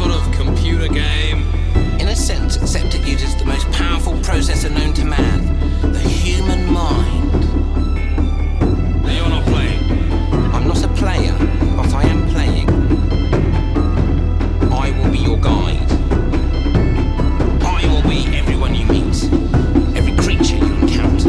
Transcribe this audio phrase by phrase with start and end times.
[0.00, 1.44] sort of computer game?
[2.00, 5.38] In a sense, except it uses the most powerful processor known to man
[5.92, 7.32] the human mind.
[9.04, 9.82] Now you're not playing.
[10.54, 11.36] I'm not a player,
[11.76, 12.68] but I am playing.
[14.72, 15.90] I will be your guide.
[17.60, 19.18] I will be everyone you meet,
[19.94, 21.28] every creature you encounter,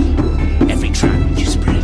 [0.71, 1.83] every trap you spread.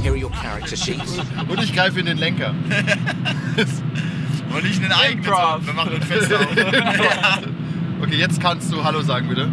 [0.00, 1.18] Here are your character sheets.
[1.48, 2.54] Und ich greife in den Lenker.
[4.54, 5.24] Und nicht einen eigenen.
[5.24, 6.46] Wir machen ein Fenster auf.
[8.02, 9.46] Okay, jetzt kannst du Hallo sagen, bitte.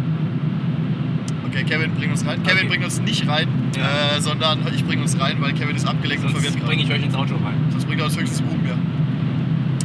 [1.46, 2.42] Okay, Kevin, bring uns rein.
[2.42, 2.68] Kevin, Okay.
[2.68, 6.30] bring uns nicht rein, äh, sondern ich bring uns rein, weil Kevin ist abgelenkt und
[6.30, 7.56] verwirrt Sonst bringe ich euch ins Auto rein.
[7.70, 8.74] Sonst bringt er uns höchstens um, ja.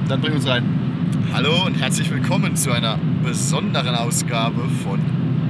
[0.07, 0.63] Dann bring uns rein.
[1.33, 4.99] Hallo und herzlich willkommen zu einer besonderen Ausgabe von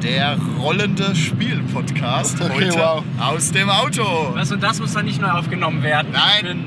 [0.01, 2.41] der rollende Spiel-Podcast.
[2.41, 3.03] Okay, heute wow.
[3.19, 4.31] aus dem Auto.
[4.33, 6.09] Was und das muss dann nicht neu aufgenommen werden.
[6.13, 6.65] Nein.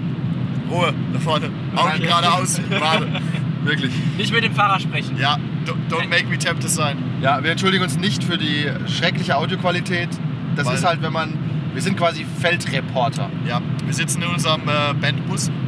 [0.71, 1.51] Ruhe, da vorne.
[1.77, 2.61] Augen geradeaus.
[2.71, 3.07] Warte.
[3.65, 3.93] Wirklich.
[4.17, 5.17] nicht mit dem Fahrer sprechen.
[5.19, 6.99] Ja, don't, don't make me tempted sein.
[7.21, 10.09] Ja, wir entschuldigen uns nicht für die schreckliche Audioqualität.
[10.55, 11.33] Das Weil- ist halt, wenn man.
[11.75, 13.29] Wir sind quasi Feldreporter.
[13.47, 15.51] Ja, wir sitzen in unserem äh, Bandbus.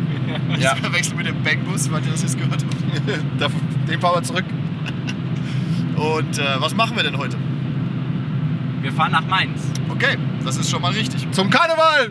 [0.61, 0.75] Ja.
[0.75, 3.53] Ich verwechsel mit dem Bankbus, weil ihr das jetzt gehört habt.
[3.89, 4.45] Den fahren wir zurück.
[5.97, 7.37] Und äh, was machen wir denn heute?
[8.83, 9.71] Wir fahren nach Mainz.
[9.89, 11.27] Okay, das ist schon mal richtig.
[11.33, 12.11] Zum Karneval!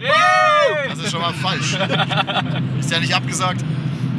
[0.89, 1.77] Das ist schon mal falsch.
[2.79, 3.63] Ist ja nicht abgesagt.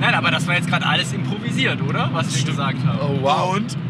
[0.01, 2.09] Nein, aber das war jetzt gerade alles improvisiert, oder?
[2.13, 2.99] Was wir gesagt haben.
[3.03, 3.57] Oh, wow.
[3.57, 3.77] Und?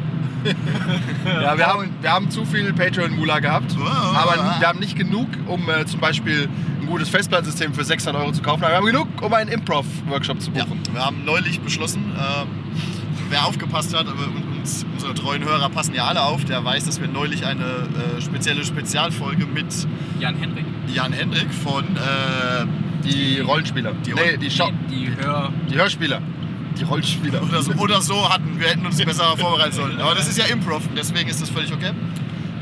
[1.43, 3.77] Ja, wir haben, wir haben zu viel Patreon-Mula gehabt.
[3.77, 4.17] Wow.
[4.17, 6.49] Aber wir haben nicht genug, um äh, zum Beispiel
[6.81, 8.63] ein gutes Festplattensystem für 600 Euro zu kaufen.
[8.63, 10.81] Aber wir haben genug, um einen Improv-Workshop zu Ja, buchen.
[10.93, 12.49] wir haben neulich beschlossen, ähm,
[13.31, 14.29] wer aufgepasst hat, aber
[14.59, 18.21] uns, unsere treuen Hörer passen ja alle auf, der weiß, dass wir neulich eine äh,
[18.23, 19.67] spezielle Spezialfolge mit
[20.21, 20.65] Jan Henrik.
[20.95, 22.65] Jan Hendrik von äh,
[23.05, 23.93] Die Rollenspieler.
[24.05, 25.53] Die nee, Roll- die, Schau Die, die Hör...
[25.71, 26.21] die Hörspieler.
[26.79, 27.43] Die Rollenspieler.
[27.43, 28.59] oder, so, oder so hatten.
[28.61, 30.01] Wir hätten uns besser vorbereiten sollen.
[30.01, 31.91] Aber das ist ja Improv, deswegen ist das völlig okay.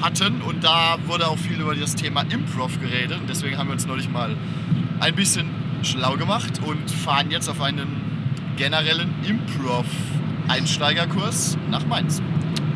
[0.00, 3.72] Hatten und da wurde auch viel über das Thema Improv geredet und deswegen haben wir
[3.74, 4.34] uns neulich mal
[5.00, 5.48] ein bisschen
[5.82, 7.86] schlau gemacht und fahren jetzt auf einen
[8.56, 12.20] generellen Improv-Einsteigerkurs nach Mainz.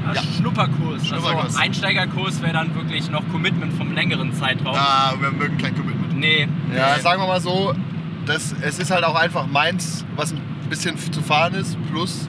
[0.06, 0.22] Ah, Ja.
[0.38, 1.06] Schnupperkurs.
[1.06, 1.44] Schnupperkurs.
[1.44, 4.74] Also Einsteigerkurs wäre dann wirklich noch Commitment vom längeren Zeitraum.
[4.74, 5.99] Ah, wir mögen kein Commitment.
[6.20, 6.48] Nee.
[6.76, 7.02] Ja, nee.
[7.02, 7.72] sagen wir mal so,
[8.26, 11.76] das, es ist halt auch einfach Mainz, was ein bisschen zu fahren ist.
[11.90, 12.28] Plus,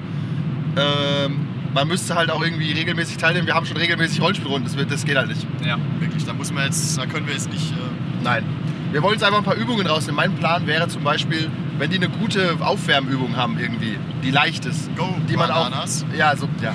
[0.77, 3.47] ähm, man müsste halt auch irgendwie regelmäßig teilnehmen.
[3.47, 5.45] Wir haben schon regelmäßig Rollenspielrunden, das, wird- das geht halt nicht.
[5.65, 5.77] Ja.
[5.99, 7.71] Wirklich, da muss man jetzt, da können wir jetzt nicht.
[7.71, 7.75] Äh,
[8.23, 8.43] Nein.
[8.91, 10.17] Wir wollen jetzt einfach ein paar Übungen rausnehmen.
[10.17, 14.93] Mein Plan wäre zum Beispiel, wenn die eine gute Aufwärmübung haben irgendwie, die leicht ist,
[14.97, 16.03] Go, die man Bananas.
[16.11, 16.73] auch, ja, so, ja,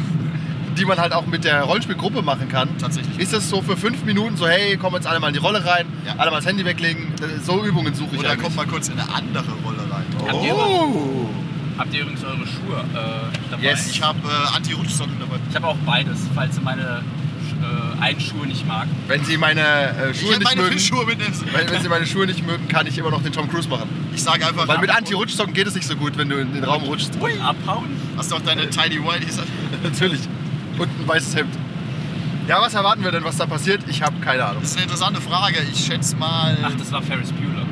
[0.78, 2.68] die man halt auch mit der Rollenspielgruppe machen kann.
[2.78, 3.18] Tatsächlich.
[3.18, 5.64] Ist das so für fünf Minuten so, hey, komm jetzt alle mal in die Rolle
[5.64, 6.14] rein, Ja.
[6.18, 7.12] alle mal das Handy weglegen.
[7.44, 8.44] So Übungen suche ich Oder eigentlich.
[8.44, 10.04] kommt mal kurz in eine andere Rolle rein.
[10.28, 11.28] Habt ihr, Oh.
[11.78, 13.62] habt ihr übrigens eure Schuhe äh, dabei?
[13.62, 13.90] Yes.
[13.90, 15.36] Ich habe äh, Anti-Rutschsocken dabei.
[15.48, 17.02] Ich habe auch beides, falls ihr meine
[17.62, 18.86] äh, Einschuhe nicht mag.
[19.08, 20.74] Wenn Sie meine äh, Schuhe nicht meine mögen,
[21.06, 21.44] mitnimmst.
[21.52, 23.88] wenn, wenn Sie meine Schuhe nicht mögen, kann ich immer noch den Tom Cruise machen.
[24.14, 24.68] Ich sage einfach.
[24.68, 27.16] Weil mit Anti-Rutschsocken geht es nicht so gut, wenn du in den Raum rutschst.
[27.18, 27.86] Und abhauen?
[28.16, 29.46] Hast du auch deine Tiny Whiteys an?
[29.82, 30.20] Natürlich.
[30.78, 31.54] Und ein weißes Hemd.
[32.48, 33.82] Ja, was erwarten wir denn, was da passiert?
[33.88, 34.62] Ich habe keine Ahnung.
[34.62, 35.58] Das ist eine interessante Frage.
[35.72, 36.56] Ich schätze mal.
[36.62, 37.66] Ach, das war Ferris Bueller.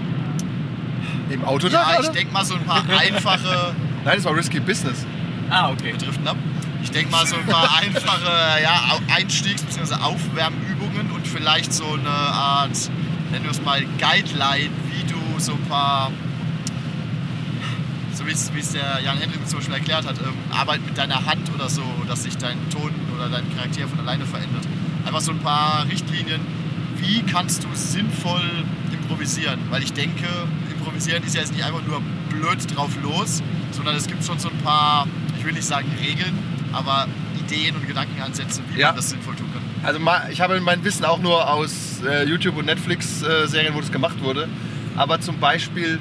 [1.30, 2.00] Im Auto ja, da?
[2.00, 3.74] ich denke mal so ein paar einfache.
[4.04, 5.06] Nein, das war Risky Business.
[5.48, 5.92] Ah, okay.
[5.92, 6.36] Wir driften ab.
[6.82, 9.94] Ich denke mal so ein paar einfache ja, Einstiegs- bzw.
[10.02, 12.76] Aufwärmübungen und vielleicht so eine Art,
[13.30, 16.10] nennen wir es mal, Guideline, wie du so ein paar,
[18.14, 21.50] so wie es der Jan Hendrik zum Beispiel erklärt hat, ähm, Arbeit mit deiner Hand
[21.54, 24.64] oder so, dass sich dein Ton oder dein Charakter von alleine verändert.
[25.06, 26.40] Einfach so ein paar Richtlinien,
[26.98, 28.42] wie kannst du sinnvoll
[28.92, 29.58] improvisieren?
[29.70, 30.26] Weil ich denke,
[30.72, 33.42] improvisieren ist ja jetzt nicht einfach nur blöd drauf los,
[33.72, 35.06] sondern es gibt schon so ein paar,
[35.38, 36.38] ich will nicht sagen Regeln,
[36.72, 37.06] aber
[37.46, 38.88] Ideen und Gedankenansätze, wie Ja.
[38.88, 39.62] man das sinnvoll tun kann.
[39.84, 40.00] Also
[40.32, 44.48] ich habe mein Wissen auch nur aus äh, YouTube und Netflix-Serien, wo das gemacht wurde.
[44.96, 45.98] Aber zum Beispiel,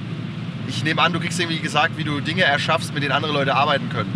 [0.67, 3.55] ich nehme an, du kriegst irgendwie gesagt, wie du Dinge erschaffst, mit denen andere Leute
[3.55, 4.11] arbeiten können.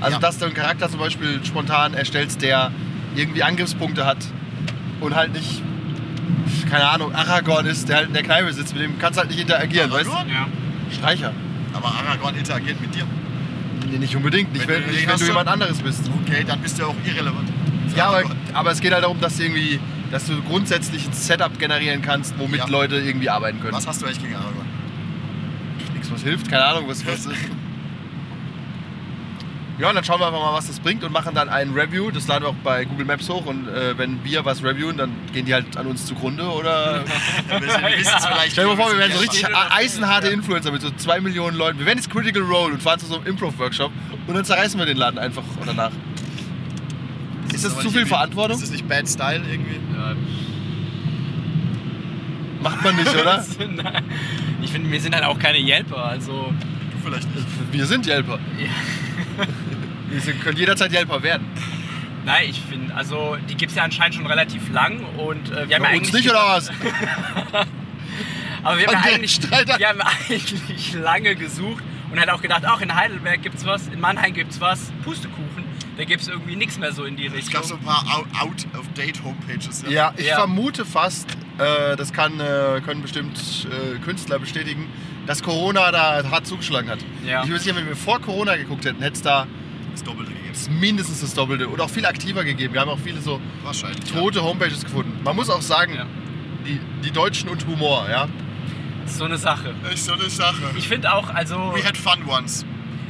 [0.00, 0.20] Also Ja.
[0.20, 2.70] dass du einen Charakter zum Beispiel spontan erstellst, der
[3.14, 4.18] irgendwie Angriffspunkte hat
[5.00, 5.62] und halt nicht,
[6.70, 9.30] keine Ahnung, Aragorn ist, der halt in der Kneipe sitzt, mit dem kannst du halt
[9.30, 10.28] nicht interagieren, Aragorn?
[10.28, 10.34] Ja.
[10.42, 10.50] weißt
[10.90, 10.94] du?
[10.96, 11.32] Streicher.
[11.72, 13.04] Aber Aragorn interagiert mit dir.
[13.90, 16.10] Nee, nicht unbedingt, nicht Wenn wenn, du nicht, wenn du jemand anderes bist.
[16.24, 17.48] Okay, dann bist du auch irrelevant.
[17.96, 18.22] Ja, aber,
[18.52, 19.78] aber es geht halt darum, dass du irgendwie,
[20.10, 22.66] dass du grundsätzlich ein Setup generieren kannst, womit Ja.
[22.68, 23.72] Leute irgendwie arbeiten können.
[23.74, 24.65] Was hast du eigentlich gegen Aragorn?
[26.16, 27.36] Was hilft, keine Ahnung, was, was ist.
[29.78, 32.10] Ja, und dann schauen wir einfach mal, was das bringt und machen dann ein Review.
[32.10, 33.44] Das laden wir auch bei Google Maps hoch.
[33.44, 36.44] Und äh, wenn wir was reviewen, dann gehen die halt an uns zugrunde.
[36.44, 37.04] Oder
[37.48, 38.52] Wir wissen es vielleicht.
[38.52, 41.78] stell dir mal vor, wir werden so richtig eisenharte Influencer mit so zwei Millionen Leuten.
[41.78, 43.92] Wir werden jetzt Critical Role und fahren zu so einem Improv-Workshop
[44.26, 45.92] und dann zerreißen wir den Laden einfach danach.
[47.52, 48.56] Ist das aber zu viel Verantwortung?
[48.56, 49.78] Ist das nicht Bad Style irgendwie?
[52.70, 53.44] Macht man nicht, oder?
[54.62, 56.04] Ich finde, wir sind halt auch keine Yelper.
[56.04, 56.52] Also,
[56.92, 57.46] Du vielleicht nicht.
[57.72, 58.38] Wir sind Jelper.
[60.08, 61.46] Wir sind, können jederzeit Jelper werden.
[62.24, 65.60] nein, ich finde, also die gibt es ja anscheinend schon relativ lang und äh, wir
[65.62, 66.02] haben ja Bei eigentlich.
[66.02, 66.70] uns nicht, oder was?
[68.62, 72.80] Aber wir haben, ja eigentlich, wir haben eigentlich lange gesucht und halt auch gedacht, auch
[72.80, 75.64] in Heidelberg gibt's was, in Mannheim gibt's was, Pustekuchen.
[75.96, 77.54] Da gibt's irgendwie nichts mehr so in die Es Richtung.
[77.54, 79.84] gab so ein paar Out- Out-of-Date-Homepages.
[79.88, 80.36] Ja, ich Ja.
[80.36, 81.26] vermute fast,
[81.58, 84.86] äh, das kann, äh, können bestimmt äh, Künstler bestätigen,
[85.26, 86.98] dass Corona da hart zugeschlagen hat.
[87.24, 87.42] Ja.
[87.44, 89.46] Ich würde sagen, wenn wir vor Corona geguckt hätten, hätte es da
[89.92, 90.78] Das Doppelte gegeben.
[90.80, 92.74] mindestens das Doppelte und auch viel aktiver gegeben.
[92.74, 94.04] Wir haben auch viele so Wahrscheinlich.
[94.12, 95.18] tote Homepages gefunden.
[95.24, 96.06] Man muss auch sagen, Ja.
[96.66, 98.28] die, die Deutschen und Humor, ja.
[99.02, 99.74] Das ist so eine Sache.
[99.84, 99.88] Ja.
[99.90, 100.62] Ist so eine Sache.
[100.76, 102.64] Ich finde auch, also, We had fun once.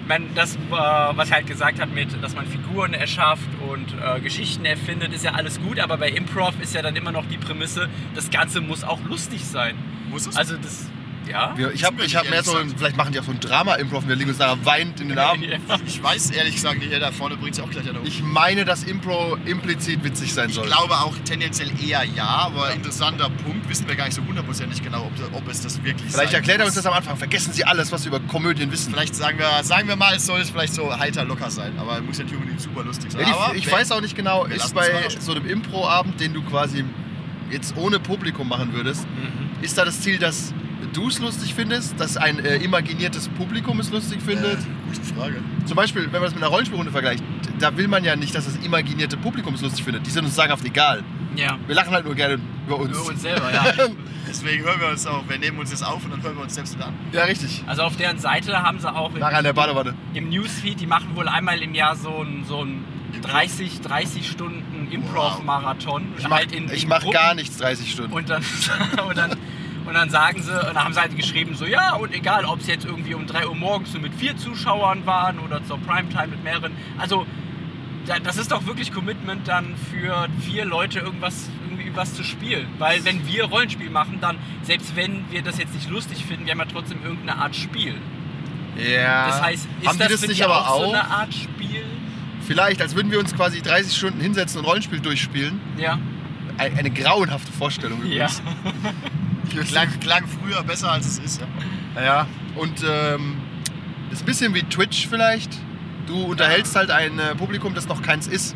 [0.06, 3.94] Ich mein, das, äh, was er halt gesagt hat mit, dass man Figuren erschafft und
[4.00, 7.26] äh, Geschichten erfindet, ist ja alles gut, aber bei Improv ist ja dann immer noch
[7.26, 9.75] die Prämisse, das Ganze muss auch lustig sein.
[10.08, 10.37] Muss es?
[10.37, 10.87] Also das,
[11.28, 11.52] ja.
[11.56, 14.06] Wir, ich habe ich hab mehr so, ein- vielleicht machen die auch so ein Drama-Improv,
[14.06, 15.43] wir liegen uns nachher weint in den Armen.
[15.87, 18.64] ich weiß ehrlich gesagt nicht, der da vorne bringt es auch gleich an Ich meine,
[18.64, 20.67] dass Impro implizit witzig sein Ich soll.
[20.67, 23.69] glaube auch tendenziell eher ja, aber interessanter Punkt.
[23.69, 26.67] Wissen wir gar nicht so hundertprozentig genau, ob, ob es das wirklich Vielleicht erklärt er
[26.67, 27.17] uns das am Anfang.
[27.17, 28.93] Vergessen Sie alles, was Sie über Komödien wissen.
[28.93, 32.00] Vielleicht sagen wir, sagen wir mal, es soll es vielleicht so heiter locker sein, aber
[32.00, 33.23] muss ja nicht unbedingt super lustig sein.
[33.23, 36.84] Ja, die, ich weiß auch nicht genau, ist bei so einem Impro-Abend, den du quasi
[37.50, 39.62] jetzt ohne Publikum machen würdest, Mhm.
[39.62, 40.52] ist da das Ziel, dass
[40.93, 44.59] du es lustig findest, dass ein äh, imaginiertes Publikum es lustig findet?
[44.59, 45.37] Äh, gute Frage.
[45.65, 47.23] Zum Beispiel, wenn man das mit einer Rollenspielrunde vergleicht,
[47.59, 50.06] da will man ja nicht, dass das imaginierte Publikum es lustig findet.
[50.06, 51.03] Die sind uns sagenhaft egal.
[51.37, 51.59] Ja.
[51.67, 52.97] Wir lachen halt nur gerne über uns.
[52.97, 53.65] Über uns selber, ja.
[54.29, 56.55] Deswegen hören wir uns auch, wir nehmen uns jetzt auf und dann hören wir uns
[56.55, 56.94] selbst wieder an.
[57.12, 57.62] Ja, richtig.
[57.67, 59.94] Also auf deren Seite haben sie auch im, Nachher der Badewanne.
[60.15, 62.85] im Newsfeed, die machen wohl einmal im Jahr so ein, so ein
[63.23, 66.09] 30, 30 Stunden Improv-Marathon.
[66.19, 68.12] Ich mach, Halt mach gar nichts 30 Stunden.
[68.12, 68.43] Und dann,
[69.09, 69.37] und dann,
[69.87, 72.61] und dann sagen sie, und dann haben sie halt geschrieben, so ja, und egal, ob
[72.61, 76.29] es jetzt irgendwie um 3 Uhr morgens so mit vier Zuschauern waren oder zur Primetime
[76.29, 76.73] mit mehreren.
[76.99, 77.27] Also,
[78.06, 82.67] da- das ist doch wirklich Commitment dann für vier Leute irgendwas, irgendwie was zu spielen.
[82.79, 86.53] Weil wenn wir Rollenspiel machen, dann, selbst wenn wir das jetzt nicht lustig finden, wir
[86.53, 87.94] haben ja trotzdem irgendeine Art Spiel.
[88.77, 89.27] ja.
[89.29, 91.85] Das heißt, ist haben das das nicht aber auch, so eine Art Spiel?
[92.47, 95.59] Vielleicht, als würden wir uns quasi 30 Stunden hinsetzen und Rollenspiel durchspielen.
[95.79, 95.99] Ja.
[96.59, 98.29] Ein- Eine grauenhafte Vorstellung Ja.
[99.69, 101.40] Klang, klang früher besser als es ist.
[101.96, 102.02] Ja.
[102.02, 102.26] Ja,
[102.56, 103.37] und ähm,
[104.10, 105.50] ist ein bisschen wie Twitch vielleicht.
[106.06, 108.54] Du unterhältst halt ein äh, Publikum, das noch keins ist.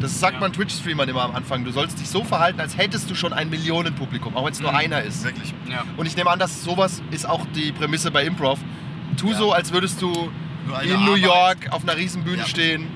[0.00, 0.40] Das sagt Ja.
[0.40, 1.64] man Twitch-Streamern immer am Anfang.
[1.64, 4.72] Du sollst dich so verhalten, als hättest du schon ein Millionenpublikum, auch wenn es nur
[4.72, 4.78] Mhm.
[4.78, 5.22] einer ist.
[5.24, 5.54] Wirklich.
[5.70, 5.84] ja.
[5.96, 8.58] Und ich nehme an, dass sowas ist auch die Prämisse bei Improv.
[9.16, 9.36] Tu Ja.
[9.36, 10.10] so, als würdest du
[10.82, 11.18] in New Arbeit.
[11.22, 12.46] York auf einer riesen Bühne Ja.
[12.46, 12.86] stehen.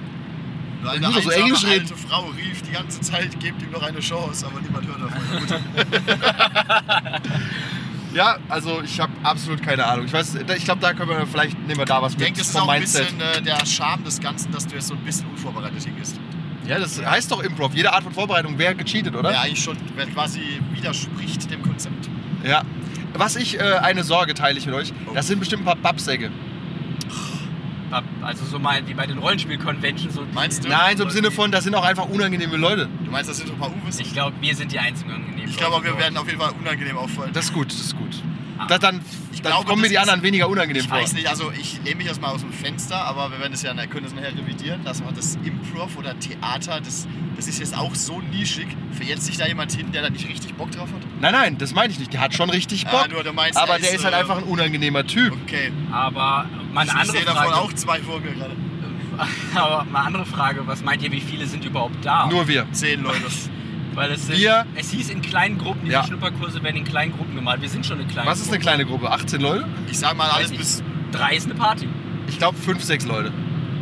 [0.82, 1.86] Nur Ich eine so Englisch reden.
[1.90, 5.60] alte Frau rief die ganze Zeit, gebt ihm noch eine Chance, aber niemand hört davon.
[8.14, 10.06] Ja, also ich habe absolut keine Ahnung.
[10.06, 12.38] Ich weiß, ich glaube, da können wir vielleicht nehmen wir da was Ich mit denke,
[12.38, 15.00] das ist auch ein bisschen äh, der Charme des Ganzen, dass du jetzt so ein
[15.04, 16.18] bisschen unvorbereitet hingehst.
[16.66, 17.74] Ja, das heißt doch Improv.
[17.74, 19.28] Jede Art von Vorbereitung wäre gecheatet, oder?
[19.32, 20.40] Der eigentlich schon wer quasi
[20.72, 22.08] widerspricht dem Konzept.
[22.42, 22.62] Ja.
[23.12, 25.12] Was ich, äh, eine Sorge teile ich mit euch, Oh.
[25.14, 26.30] das sind bestimmt ein paar Babsäcke.
[28.26, 30.14] Also so mal wie bei den Rollenspiel-Conventions.
[30.14, 30.68] So Meinst du?
[30.68, 32.88] Nein, so im Sinne von, das sind auch einfach unangenehme Leute.
[33.04, 34.00] Du meinst, das sind so ein paar Uwes?
[34.00, 35.46] Ich glaube, wir sind die einzigen angenehm.
[35.48, 37.32] Ich glaube, wir werden auf jeden Fall unangenehm auffallen.
[37.32, 38.22] Das ist gut, das ist gut.
[38.68, 39.02] Da, dann
[39.32, 40.98] Ich dann glaube, kommen mir das die ist- anderen weniger unangenehm Ich vor.
[40.98, 43.74] weiß nicht, also ich lehne mich erstmal aus dem Fenster, aber wir werden es ja
[43.86, 47.06] können das nachher revidieren, dass man das Improv oder Theater, das,
[47.36, 48.66] das ist jetzt auch so nischig.
[48.92, 51.02] Verirrt sich da jemand hin, der da nicht richtig Bock drauf hat?
[51.20, 52.14] Nein, nein, das meine ich nicht.
[52.14, 53.04] Der hat schon richtig Bock.
[53.04, 55.34] Ah, nur du meinst, aber er der ist, ist halt äh, einfach ein unangenehmer Typ.
[55.44, 55.70] Okay.
[55.92, 57.56] Aber mal eine ich andere sehe davon Frage.
[57.60, 58.52] auch zwei vor mir gerade.
[59.54, 60.62] Aber mal eine andere Frage.
[60.66, 62.26] Was meint ihr, wie viele sind überhaupt da?
[62.26, 62.66] Nur wir.
[62.72, 63.22] Zehn Leute.
[63.94, 66.04] Weil es sind, Wir- Es hieß in kleinen Gruppen, diese Ja.
[66.04, 67.62] Schnupperkurse werden in kleinen Gruppen gemalt.
[67.62, 69.10] Wir sind schon eine kleine Was ist eine kleine Gruppe?
[69.10, 69.66] 18 Leute?
[69.90, 70.82] Ich sag mal alles bis.
[71.12, 71.88] Drei ist eine Party.
[72.28, 73.32] Ich glaube 5, 6 Leute.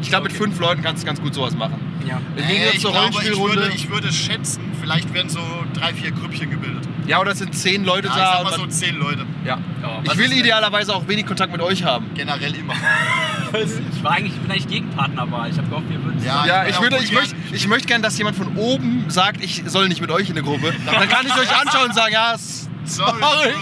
[0.03, 0.45] Ich glaube, mit Okay.
[0.45, 1.81] 5 Leuten kannst du ganz gut sowas machen.
[2.07, 2.21] Ja.
[2.37, 3.57] Im Äh, Gegensatz ich, zur glaube, ich, Rollenspielrunde.
[3.63, 5.41] würde, ich würde schätzen, vielleicht werden so
[5.73, 6.87] drei, vier Grüppchen gebildet.
[7.09, 8.33] ja, oder es sind 10 Leute Ja, ich da.
[8.33, 9.25] sag und mal so zehn Leute.
[9.45, 9.59] ja.
[9.83, 12.07] Ja, Ich will idealerweise auch wenig Kontakt mit euch haben.
[12.15, 12.75] Generell immer.
[13.57, 15.51] Ich war eigentlich vielleicht gegen Partnerwahl.
[15.51, 17.89] Ich habe gehofft, wir würden Ja, Ja, ich ich, bin würde, ich, möchte, ich möchte
[17.89, 20.73] gern, dass jemand von oben sagt, ich soll nicht mit euch in eine Gruppe.
[20.87, 22.35] Dann kann ich euch anschauen und sagen, ja,
[22.85, 23.21] Sorry.
[23.21, 23.55] Sorry.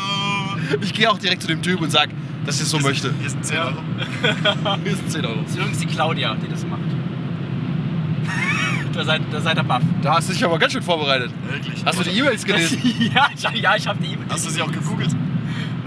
[0.80, 2.12] Ich gehe auch direkt zu dem Typ und sage,
[2.44, 3.12] dass ich es so möchte.
[3.20, 3.76] Hier sind 10 Euro.
[4.84, 5.40] Hier sind 10 Euro.
[5.42, 6.80] Das ist übrigens die Claudia, die das macht.
[8.92, 9.82] da, seid, da seid ihr baff.
[10.02, 11.30] Da hast du dich aber ganz schön vorbereitet.
[11.48, 11.84] Wirklich.
[11.84, 12.80] Hast du die E-Mails gelesen?
[13.14, 14.26] ja, ich, ja, ich habe die E-Mail.
[14.30, 15.10] Hast du sie auch gegoogelt?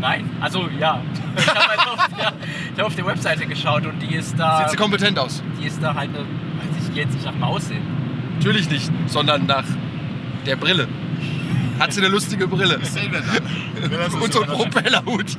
[0.06, 1.02] Nein, also ja.
[1.38, 2.34] Ich habe halt auf, der-
[2.74, 4.60] ich hab auf der Webseite geschaut und die ist da.
[4.60, 5.42] Sieht sie kompetent aus?
[5.60, 6.20] die ist da halt eine.
[6.20, 7.82] Weiß ich jetzt nicht nach dem Aussehen.
[8.38, 9.64] Natürlich nicht, sondern nach
[10.46, 10.88] der Brille.
[11.80, 12.76] Hat sie eine lustige Brille.
[14.22, 15.26] Und so ein Propellerhut.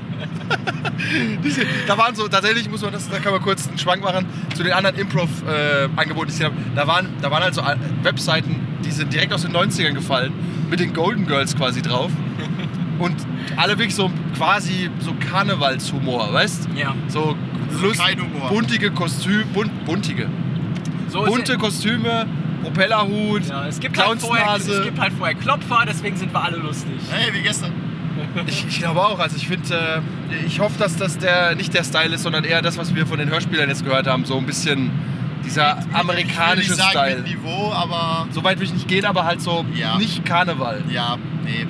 [1.86, 4.62] Da waren so, tatsächlich muss man das, da kann man kurz einen Schwank machen, zu
[4.62, 6.56] den anderen Improv-Angeboten, die ich gesehen habe.
[6.74, 10.32] Da waren, da waren halt so äh, Webseiten, die sind direkt aus den 90ern gefallen,
[10.70, 12.10] mit den Golden Girls quasi drauf.
[12.98, 13.14] Und
[13.56, 16.94] alle wirklich so quasi so Karnevalshumor, weißt Ja.
[17.08, 17.36] So
[17.82, 18.48] Lust, kein Humor.
[18.48, 20.28] buntige Kostüme, bunt, buntige.
[21.08, 22.26] So ist Bunte Kostüme,
[22.62, 26.56] Propellerhut, ja, es, gibt halt vorher, es gibt halt vorher Klopfer, deswegen sind wir alle
[26.56, 26.94] lustig.
[27.10, 27.72] Hey, wie gestern.
[28.46, 29.18] Ich, ich glaube auch.
[29.18, 32.62] Also ich finde, äh, ich hoffe, dass das der nicht der Style ist, sondern eher
[32.62, 34.24] das, was wir von den Hörspielern jetzt gehört haben.
[34.24, 34.90] So ein bisschen
[35.44, 37.16] dieser amerikanische ich will nicht sagen Style.
[37.22, 39.96] mit Niveau, aber So weit will ich nicht gehen, aber halt so Ja.
[39.98, 40.82] nicht Karneval.
[40.90, 41.66] ja, nee.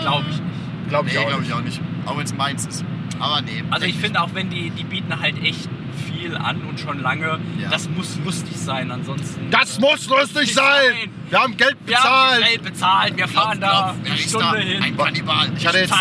[0.00, 0.42] Glaube ich nicht.
[0.88, 1.26] Glaube ich nee, auch.
[1.28, 1.48] glaube nicht.
[1.50, 1.80] ich auch nicht.
[2.06, 2.84] Auch wenn es meins ist.
[3.18, 3.62] Aber nee.
[3.70, 5.68] Also ich finde auch, wenn die, die bieten halt echt
[6.06, 7.70] viel an und schon lange, Ja.
[7.70, 9.48] das muss lustig sein, ansonsten.
[9.50, 11.08] Das muss lustig sein!
[11.30, 12.44] Wir haben Geld Wir haben bezahlt!
[12.50, 14.56] Geld bezahlt, wir fahren da Klopf, eine wer ist Stunde da?
[14.56, 14.82] hin.
[14.82, 15.48] Ein Kannibal.
[15.56, 15.94] Ich hatte, jetzt,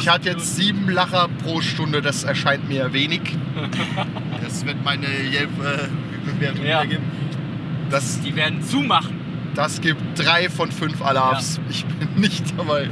[0.00, 3.20] ich hatte jetzt sieben Lacher pro Stunde, das erscheint mir wenig.
[4.42, 6.82] Das wird meine Yelp-Bewertung Ja.
[6.82, 7.04] wiedergeben.
[7.90, 9.19] Das, Die werden zumachen.
[9.54, 11.60] Das gibt drei von fünf Alarms.
[11.70, 12.88] Ich bin nicht dabei.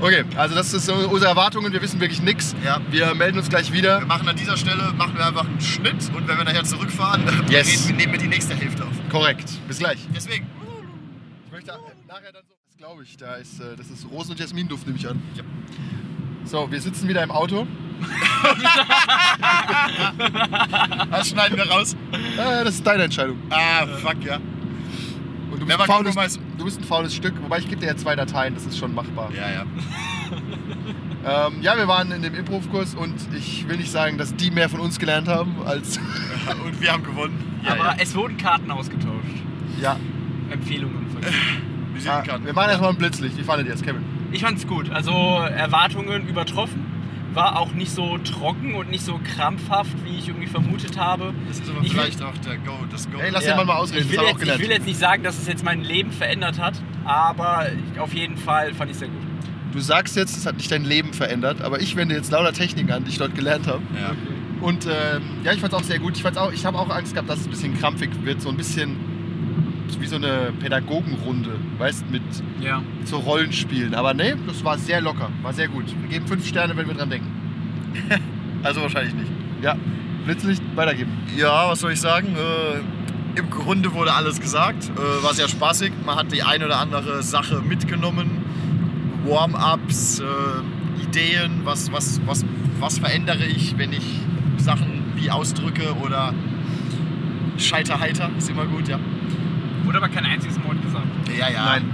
[0.00, 1.72] Okay, also das ist unsere Erwartungen.
[1.72, 2.54] Wir wissen wirklich nichts.
[2.64, 2.80] Ja.
[2.90, 4.00] Wir melden uns gleich wieder.
[4.00, 7.22] Wir machen an dieser Stelle machen wir einfach einen Schnitt und wenn wir nachher zurückfahren,
[7.48, 7.86] Yes.
[7.86, 8.92] reden, nehmen wir die nächste Hälfte auf.
[9.10, 9.48] Korrekt.
[9.68, 9.98] Bis gleich.
[10.14, 10.46] Deswegen.
[11.46, 11.70] Ich möchte
[12.08, 12.54] nachher dann so.
[12.66, 15.22] Das glaube ich, da ist, äh, das ist Rosen- und Jasminduft, nehme ich an.
[15.36, 15.44] Ja.
[16.44, 17.66] So, wir sitzen wieder im Auto.
[21.10, 21.96] Das schneiden wir raus.
[22.12, 23.38] Äh, das ist deine Entscheidung.
[23.50, 24.36] Ah, fuck ja.
[24.36, 27.86] Und du bist, Never ein faules, du bist ein faules Stück, wobei ich gebe dir
[27.88, 29.30] ja zwei Dateien, das ist schon machbar.
[29.34, 29.64] Ja, ja.
[31.24, 34.68] Ähm, ja, wir waren in dem Improv-Kurs und ich will nicht sagen, dass die mehr
[34.68, 35.98] von uns gelernt haben als.
[36.64, 37.60] Und wir haben gewonnen.
[37.64, 37.94] Ja, Aber ja.
[38.00, 39.36] es wurden Karten ausgetauscht.
[39.80, 39.94] ja.
[40.50, 41.28] Empfehlungen von ja
[41.94, 42.44] Visitenkarten.
[42.44, 43.38] wir machen erstmal ein Blitzlicht.
[43.38, 44.02] Wie fandet ihr das, Kevin?
[44.32, 44.90] Ich fand's gut.
[44.90, 46.84] Also Erwartungen übertroffen.
[47.34, 51.32] War auch nicht so trocken und nicht so krampfhaft, wie ich irgendwie vermutet habe.
[51.48, 53.18] Das ist aber Ich will- vielleicht auch der Go, das Go.
[53.18, 55.38] Ey, lass den mal mal ausreden, Ich will, jetzt, ich will jetzt nicht sagen, dass
[55.38, 56.74] es jetzt mein Leben verändert hat,
[57.04, 57.66] aber
[57.98, 59.20] auf jeden Fall fand ich sehr gut.
[59.72, 62.92] Du sagst jetzt, es hat nicht dein Leben verändert, aber ich wende jetzt lauter Techniken
[62.92, 63.80] an, die ich dort gelernt habe.
[63.98, 64.14] ja.
[64.60, 66.14] Und ähm, ja, ich fand es auch sehr gut.
[66.16, 68.48] Ich, fand's auch, ich habe auch Angst gehabt, dass es ein bisschen krampfig wird, so
[68.48, 68.94] ein bisschen
[70.00, 72.22] wie so eine Pädagogenrunde, weißt mit
[72.60, 72.82] Ja.
[73.04, 73.94] so Rollenspielen.
[73.94, 75.84] Aber nee, das war sehr locker, war sehr gut.
[76.02, 77.28] Wir geben fünf Sterne, wenn wir dran denken.
[78.64, 79.28] Also wahrscheinlich nicht.
[79.60, 79.74] Ja,
[80.24, 81.10] Blitzlicht weitergeben.
[81.36, 82.28] Ja, was soll ich sagen?
[82.36, 84.88] Äh, Im Grunde wurde alles gesagt.
[84.96, 85.92] Äh, war sehr spaßig.
[86.06, 88.30] Man hat die eine oder andere Sache mitgenommen.
[89.26, 92.44] Warm-ups, äh, Ideen, was, was, was,
[92.78, 94.04] was verändere ich, wenn ich
[94.58, 96.32] Sachen wie ausdrücke oder
[97.58, 98.98] Scheiterheiter, ist immer gut, ja.
[99.84, 101.06] Wurde aber kein einziges Wort gesagt.
[101.38, 101.64] Ja, ja.
[101.64, 101.84] Nein,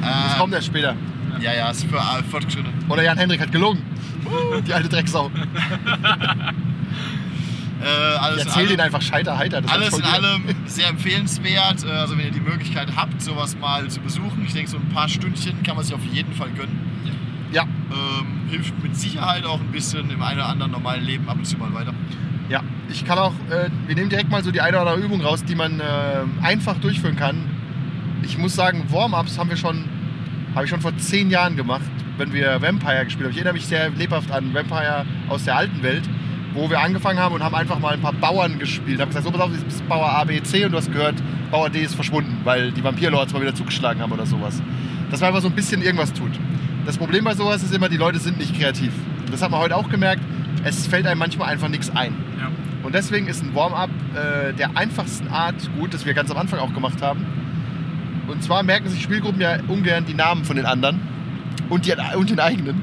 [0.00, 0.94] das Äh, kommt erst später.
[1.40, 2.72] ja, ja, ist für äh, Fortgeschrittene.
[2.88, 3.82] Oder Jan Hendrik hat gelungen.
[4.66, 5.30] Die alte Drecksau.
[7.80, 9.60] Äh, Ich alles in erzähl allem- den einfach scheiter heiter.
[9.60, 11.84] Das Alles in allem sehr empfehlenswert.
[11.84, 14.88] Äh, Also wenn ihr die Möglichkeit habt, sowas mal zu besuchen, ich denke so ein
[14.88, 16.76] paar Stündchen kann man sich auf jeden Fall gönnen.
[17.52, 21.36] Ja, Ähm, hilft mit Sicherheit auch ein bisschen im einen oder anderen normalen Leben ab
[21.38, 21.94] und zu mal weiter.
[22.48, 22.62] Ja.
[22.90, 25.44] Ich kann auch, äh, wir nehmen direkt mal so die eine oder andere Übung raus,
[25.44, 25.84] die man äh,
[26.42, 27.36] einfach durchführen kann.
[28.22, 29.84] Ich muss sagen, Warm-Ups haben wir schon,
[30.54, 33.32] habe ich schon vor zehn Jahren gemacht, wenn wir Vampire gespielt haben.
[33.32, 36.08] Ich erinnere mich sehr lebhaft an Vampire aus der alten Welt,
[36.54, 39.00] wo wir angefangen haben und haben einfach mal ein paar Bauern gespielt.
[39.00, 41.16] Haben gesagt, so pass auf, du bist Bauer A, B, C und du hast gehört,
[41.50, 44.62] Bauer D ist verschwunden, weil die Vampirlords mal wieder zugeschlagen haben oder sowas.
[45.10, 46.32] Dass man einfach so ein bisschen irgendwas tut.
[46.86, 48.92] Das Problem bei sowas ist immer, die Leute sind nicht kreativ.
[49.30, 50.22] Das hat man heute auch gemerkt.
[50.64, 52.27] Es fällt einem manchmal einfach nichts ein.
[52.88, 56.58] Und deswegen ist ein Warm-up äh, der einfachsten Art gut, das wir ganz am Anfang
[56.58, 57.26] auch gemacht haben.
[58.28, 60.98] Und zwar merken sich Spielgruppen ja ungern die Namen von den anderen
[61.68, 62.80] und, die, und den eigenen.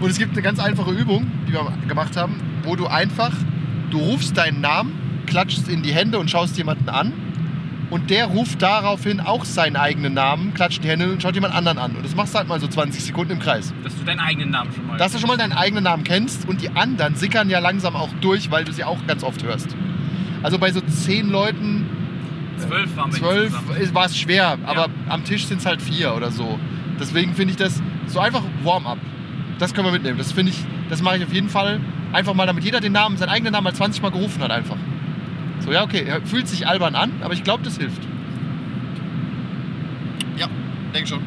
[0.00, 3.32] Und es gibt eine ganz einfache Übung, die wir gemacht haben, wo du einfach,
[3.90, 4.94] du rufst deinen Namen,
[5.26, 7.12] klatschst in die Hände und schaust jemanden an.
[7.90, 11.78] Und der ruft daraufhin auch seinen eigenen Namen, klatscht die Hände und schaut jemand anderen
[11.78, 11.96] an.
[11.96, 13.74] Und das machst du halt mal so 20 Sekunden im Kreis.
[13.82, 14.96] Dass du deinen eigenen Namen schon mal.
[14.96, 18.10] Dass du schon mal deinen eigenen Namen kennst und die anderen sickern ja langsam auch
[18.20, 19.74] durch, weil du sie auch ganz oft hörst.
[20.42, 21.86] Also bei so zehn Leuten,
[22.58, 26.30] zwölf waren wir zwölf war es schwer, aber am Tisch sind es halt vier oder
[26.30, 26.58] so.
[26.98, 28.98] Deswegen finde ich das So einfach Warm-up.
[29.58, 30.18] Das können wir mitnehmen.
[30.18, 31.80] Das finde ich, das mache ich auf jeden Fall.
[32.12, 34.76] Einfach mal, damit jeder den Namen, seinen eigenen Namen mal 20 Mal gerufen hat einfach.
[35.60, 38.02] So, ja, okay, er fühlt sich albern an, aber ich glaube, das hilft.
[40.36, 40.46] Ja,
[40.94, 41.20] denke schon.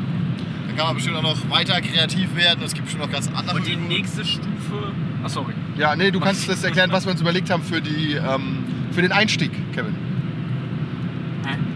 [0.67, 2.63] Dann kann man bestimmt auch noch weiter kreativ werden.
[2.63, 3.57] Es gibt bestimmt noch ganz andere.
[3.57, 4.91] Und die nächste Stufe.
[5.23, 5.53] Ach, sorry.
[5.77, 9.01] Ja, nee, du kannst das erklären, was wir uns überlegt haben für, die, ähm, für
[9.03, 9.95] den Einstieg, Kevin.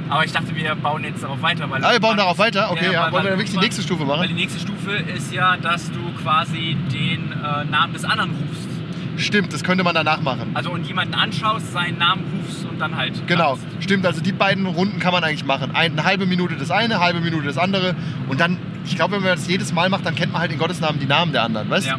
[0.10, 1.70] Aber ich dachte, wir bauen jetzt darauf weiter.
[1.70, 2.72] Weil Ah, wir bauen darauf weiter?
[2.72, 3.04] Okay, ja.
[3.08, 4.28] weil- Wollen wir weil- wirklich die nächste Stufe Weil machen?
[4.30, 8.70] die nächste Stufe ist ja, dass du quasi den äh, Namen des anderen rufst.
[9.18, 10.52] Stimmt, das könnte man danach machen.
[10.54, 13.26] Also und jemanden anschaust, seinen Namen rufst und dann halt.
[13.28, 13.66] Genau, tanzt.
[13.82, 14.06] stimmt.
[14.06, 15.72] Also die beiden Runden kann man eigentlich machen.
[15.76, 17.96] Ein- Eine halbe Minute das eine, eine halbe Minute das andere.
[18.30, 20.60] Und dann, ich glaube, wenn man das jedes Mal macht, dann kennt man halt in
[20.60, 21.98] Gottes Namen die Namen der anderen, weißt Ja.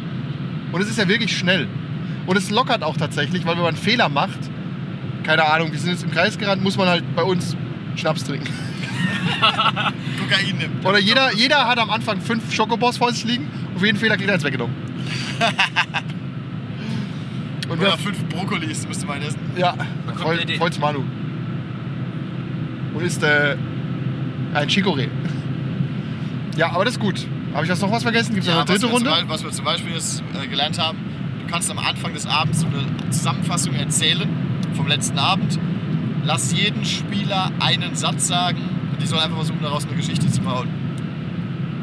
[0.71, 1.67] Und es ist ja wirklich schnell.
[2.25, 4.37] Und es lockert auch tatsächlich, weil wenn man einen Fehler macht,
[5.23, 7.55] keine Ahnung, wir sind jetzt im Kreis gerannt, muss man halt bei uns
[7.95, 8.47] Schnaps trinken.
[9.41, 10.85] Kokain nimmt.
[10.85, 14.15] Oder jeder, jeder hat am Anfang fünf Schokobos vor sich liegen und für jeden Fehler
[14.15, 14.75] kriegt er eins weggenommen.
[17.69, 19.39] Und Oder fünf Brokkolis müsste man essen.
[19.57, 19.75] ja,
[20.17, 21.03] voll, voll's Manu.
[22.93, 23.55] Und ist äh,
[24.53, 25.07] ein Chicoré.
[26.57, 27.25] Ja, aber das ist gut.
[27.53, 28.33] Habe ich das noch was vergessen?
[28.33, 29.09] Gibt es noch eine dritte was wir Runde?
[29.09, 30.97] Zum Beispiel, was wir zum Beispiel jetzt, äh, gelernt haben,
[31.45, 34.27] du kannst am Anfang des Abends so eine Zusammenfassung erzählen
[34.73, 35.59] vom letzten Abend.
[36.25, 38.61] Lass jeden Spieler einen Satz sagen
[38.91, 40.67] und die sollen einfach versuchen, daraus eine Geschichte zu bauen.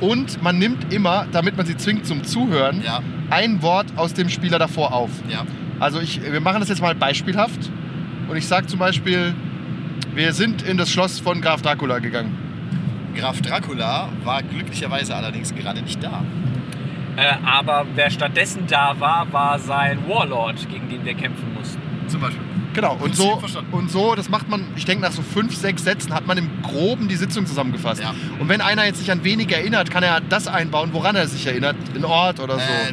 [0.01, 3.01] Und man nimmt immer, damit man sie zwingt zum Zuhören, Ja,
[3.31, 5.11] ein Wort aus dem Spieler davor auf.
[5.31, 5.45] ja.
[5.81, 7.71] Also ich, wir machen das jetzt mal beispielhaft.
[8.29, 9.35] Und ich sage zum Beispiel,
[10.15, 12.37] wir sind in das Schloss von Graf Dracula gegangen.
[13.15, 16.25] Graf Dracula war glücklicherweise allerdings gerade nicht da.
[17.17, 21.81] Äh, aber wer stattdessen da war, war sein Warlord, gegen den wir kämpfen mussten.
[22.09, 22.43] Zum Beispiel.
[22.75, 23.41] Genau, und so,
[23.73, 26.51] und so, das macht man, ich denke, nach so fünf, sechs Sätzen hat man im
[26.61, 28.03] Groben die Sitzung zusammengefasst.
[28.03, 28.15] Ja.
[28.39, 31.47] Und wenn einer jetzt sich an wenig erinnert, kann er das einbauen, woran er sich
[31.47, 32.61] erinnert, in Ort oder so.
[32.61, 32.93] Äh,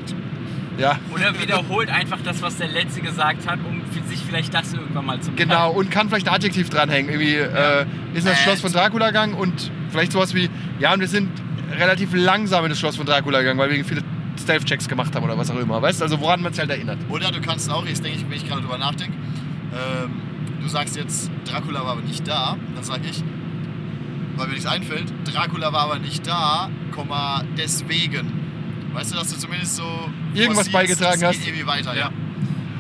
[0.77, 4.73] Ja, Oder wiederholt einfach das, was der Letzte gesagt hat, um für sich vielleicht das
[4.73, 5.49] irgendwann mal zu merken.
[5.49, 5.71] genau.
[5.71, 7.11] Und kann vielleicht ein Adjektiv dranhängen.
[7.11, 10.49] Irgendwie äh, ist das Äh, Schloss von Dracula gegangen und vielleicht sowas wie,
[10.79, 11.29] ja, und wir sind
[11.77, 14.01] relativ langsam in das Schloss von Dracula gegangen, weil wir viele
[14.41, 15.79] Stealth-Checks gemacht haben oder was auch immer.
[15.81, 16.97] Weißt du, also woran man sich halt erinnert.
[17.09, 19.13] Oder du kannst auch, jetzt denke ich, wenn ich gerade drüber nachdenke,
[19.73, 20.11] ähm,
[20.59, 22.57] du sagst jetzt, Dracula war aber nicht da.
[22.73, 23.23] Dann sage ich,
[24.35, 28.41] weil mir nichts einfällt, Dracula war aber nicht da, Komma, deswegen.
[28.93, 29.83] Weißt du, dass du zumindest so
[30.33, 31.37] Irgendwas forcierst, beigetragen es hast.
[31.39, 32.01] geht irgendwie weiter, ja.
[32.07, 32.11] Ja.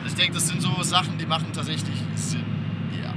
[0.05, 2.43] Ich denke, das sind so Sachen, die machen tatsächlich Sinn.
[3.01, 3.13] Ja.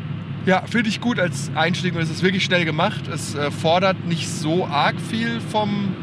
[0.46, 3.06] Ja, finde ich gut als Einstieg und es ist wirklich schnell gemacht.
[3.08, 5.94] Es äh, fordert nicht so arg viel vom,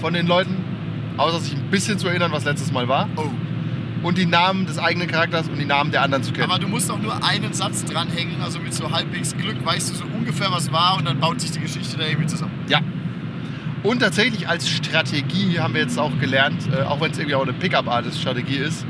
[0.00, 0.56] von den Leuten,
[1.16, 3.08] außer sich ein bisschen zu erinnern, was letztes Mal war.
[3.16, 3.30] Oh.
[4.02, 6.50] Und die Namen des eigenen Charakters und die Namen der anderen zu kennen.
[6.50, 9.94] Aber du musst auch nur einen Satz dranhängen, also mit so halbwegs Glück weißt du
[9.94, 12.52] so ungefähr, was war und dann baut sich die Geschichte da irgendwie zusammen.
[12.68, 12.80] Ja.
[13.82, 17.42] Und tatsächlich als Strategie haben wir jetzt auch gelernt, äh, auch wenn es irgendwie auch
[17.42, 18.84] eine Pickup-Artist-Strategie ist,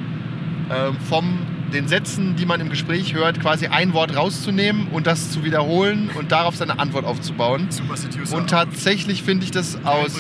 [0.71, 1.39] ähm, vom
[1.73, 6.11] den Sätzen, die man im Gespräch hört, quasi ein Wort rauszunehmen und das zu wiederholen
[6.15, 7.67] und darauf seine Antwort aufzubauen.
[7.71, 8.37] Super.
[8.37, 10.15] Und tatsächlich finde ich das aus,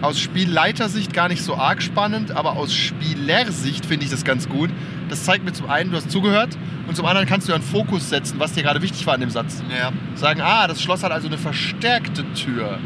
[0.00, 4.70] aus Spielleitersicht gar nicht so arg spannend, aber aus Spielersicht finde ich das ganz gut.
[5.08, 6.56] Das zeigt mir zum einen, du hast zugehört
[6.88, 9.30] und zum anderen kannst du einen Fokus setzen, was dir gerade wichtig war an dem
[9.30, 9.62] Satz.
[9.78, 9.92] Ja.
[10.14, 12.78] Sagen, ah, das Schloss hat also eine verstärkte Tür.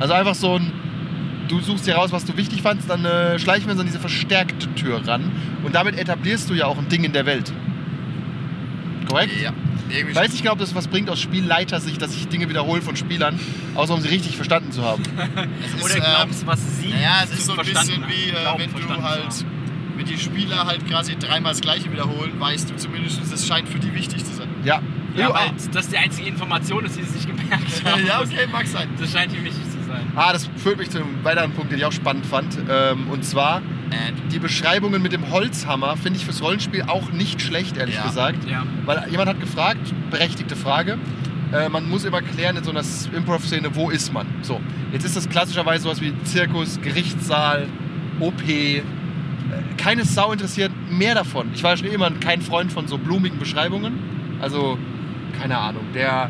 [0.00, 0.72] Also einfach so ein,
[1.48, 4.00] du suchst dir raus, was du wichtig fandst, dann äh, schleichen wir uns an diese
[4.00, 5.30] verstärkte Tür ran
[5.62, 7.52] und damit etablierst du ja auch ein Ding in der Welt.
[9.08, 9.32] Korrekt?
[9.40, 9.52] Ja.
[9.90, 12.80] Irgendwie Ich weiß nicht genau, ob das was bringt aus Spielleitersicht, dass ich Dinge wiederhole
[12.80, 13.38] von Spielern,
[13.74, 15.02] außer um sie richtig verstanden zu haben.
[15.64, 18.58] Es ist, Oder ähm, glaubst, was sie Naja, es ist so ein bisschen wie, äh,
[18.58, 19.46] wenn du halt, haben.
[19.96, 23.78] wenn die Spieler halt quasi dreimal das Gleiche wiederholen, weißt du zumindest, es scheint für
[23.78, 24.48] die wichtig zu sein.
[24.64, 24.80] Ja.
[25.16, 27.50] Ja, weil das die einzige Information ist, die sie sich gemerkt
[27.84, 28.06] haben.
[28.06, 28.88] ja, okay, mag sein.
[28.98, 30.02] Das scheint ihm wichtig zu sein.
[30.16, 32.56] ah, das führt mich zu einem weiteren Punkt, den ich auch spannend fand.
[32.70, 37.42] Ähm, und zwar And die Beschreibungen mit dem Holzhammer finde ich fürs Rollenspiel auch nicht
[37.42, 38.06] schlecht, ehrlich Ja.
[38.06, 38.48] gesagt.
[38.48, 38.64] Ja.
[38.86, 40.96] Weil jemand hat gefragt, berechtigte Frage,
[41.52, 42.82] äh, man muss immer klären in so einer
[43.16, 44.26] Improv-Szene, wo ist man?
[44.42, 44.60] So,
[44.92, 47.66] jetzt ist das klassischerweise sowas wie Zirkus, Gerichtssaal,
[48.20, 48.40] OP.
[48.48, 48.82] Äh,
[49.76, 51.48] keine Sau interessiert mehr davon.
[51.52, 53.98] Ich war schon immer kein Freund von so blumigen Beschreibungen.
[54.40, 54.78] Also,
[55.40, 56.28] keine Ahnung, der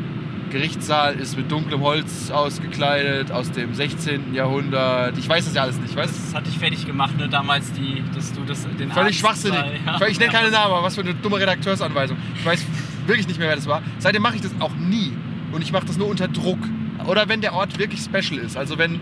[0.51, 4.33] Gerichtssaal ist mit dunklem Holz ausgekleidet aus dem 16.
[4.33, 5.17] Jahrhundert.
[5.17, 6.13] Ich weiß das ja alles nicht, weißt?
[6.13, 9.59] Das hat dich fertig gemacht, ne, damals, die, dass du das, den Völlig Arzt- schwachsinnig.
[9.85, 10.05] Ja.
[10.07, 12.17] Ich nenne keine Namen, aber was für eine dumme Redakteursanweisung.
[12.35, 12.65] Ich weiß
[13.07, 13.81] wirklich nicht mehr, wer das war.
[13.99, 15.13] Seitdem mache ich das auch nie.
[15.53, 16.59] Und ich mache das nur unter Druck.
[17.07, 18.57] Oder wenn der Ort wirklich special ist.
[18.57, 18.99] Also wenn,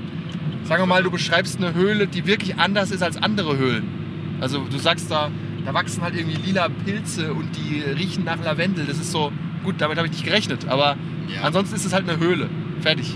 [0.64, 4.38] sagen wir mal, du beschreibst eine Höhle, die wirklich anders ist als andere Höhlen.
[4.40, 5.30] Also du sagst da,
[5.66, 8.86] da wachsen halt irgendwie lila Pilze und die riechen nach Lavendel.
[8.86, 9.32] Das ist so,
[9.64, 10.68] gut, damit habe ich nicht gerechnet.
[10.68, 10.96] Aber
[11.28, 11.42] Ja.
[11.44, 12.50] ansonsten ist es halt eine Höhle.
[12.82, 13.16] Fertig.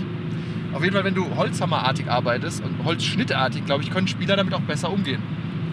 [0.72, 4.60] Auf jeden Fall, wenn du holzhammerartig arbeitest und holzschnittartig, glaube ich, können Spieler damit auch
[4.60, 5.22] besser umgehen.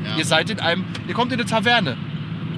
[0.06, 0.18] Ja.
[0.18, 1.98] Ihr seid in einem, ihr kommt in eine Taverne.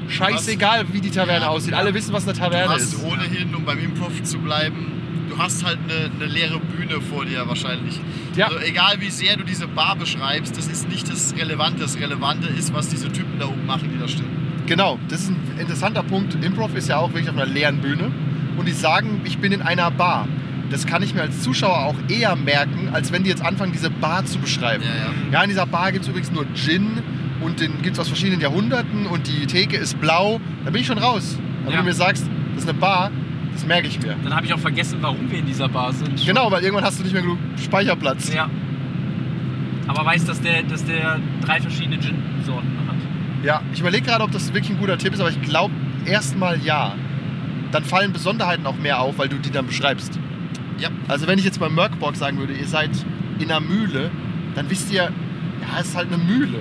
[0.09, 1.73] Scheißegal, wie die Taverne Ja, aussieht.
[1.73, 3.03] Alle wissen, was eine Du Taverne hast ist.
[3.03, 4.91] ohnehin, um beim Improv zu bleiben,
[5.29, 7.99] du hast halt eine, eine leere Bühne vor dir wahrscheinlich.
[8.35, 8.47] Ja.
[8.47, 11.79] Also egal wie sehr du diese Bar beschreibst, das ist nicht das Relevante.
[11.79, 14.42] Das Relevante ist, was diese Typen da oben machen, die da stehen.
[14.67, 16.35] Genau, das ist ein interessanter Punkt.
[16.43, 18.11] Improv ist ja auch wirklich auf einer leeren Bühne.
[18.57, 20.27] Und die sagen, ich bin in einer Bar.
[20.69, 23.89] Das kann ich mir als Zuschauer auch eher merken, als wenn die jetzt anfangen, diese
[23.89, 24.83] Bar zu beschreiben.
[24.83, 25.13] Ja, ja.
[25.39, 27.01] Ja, in dieser Bar gibt es übrigens nur Gin
[27.41, 30.39] und den gibt es aus verschiedenen Jahrhunderten und die Theke ist blau.
[30.65, 31.37] Da bin ich schon raus.
[31.63, 31.77] Aber Ja.
[31.79, 33.11] wenn du mir sagst, das ist eine Bar,
[33.53, 34.15] das merke ich mir.
[34.23, 36.25] Dann habe ich auch vergessen, warum wir in dieser Bar sind.
[36.25, 38.33] Genau, weil irgendwann hast du nicht mehr genug Speicherplatz.
[38.33, 38.49] Ja.
[39.87, 42.82] Aber weiß, dass der, dass der drei verschiedene Gin-Sorten hat.
[43.43, 45.73] Ja, ich überlege gerade, ob das wirklich ein guter Tipp ist, aber ich glaube
[46.05, 46.95] erstmal ja.
[47.71, 50.19] Dann fallen Besonderheiten auch mehr auf, weil du die dann beschreibst.
[50.77, 50.89] Ja.
[51.07, 52.91] Also wenn ich jetzt beim Merkborg sagen würde, ihr seid
[53.39, 54.11] in einer Mühle,
[54.55, 56.59] dann wisst ihr, ja, es ist halt eine Mühle.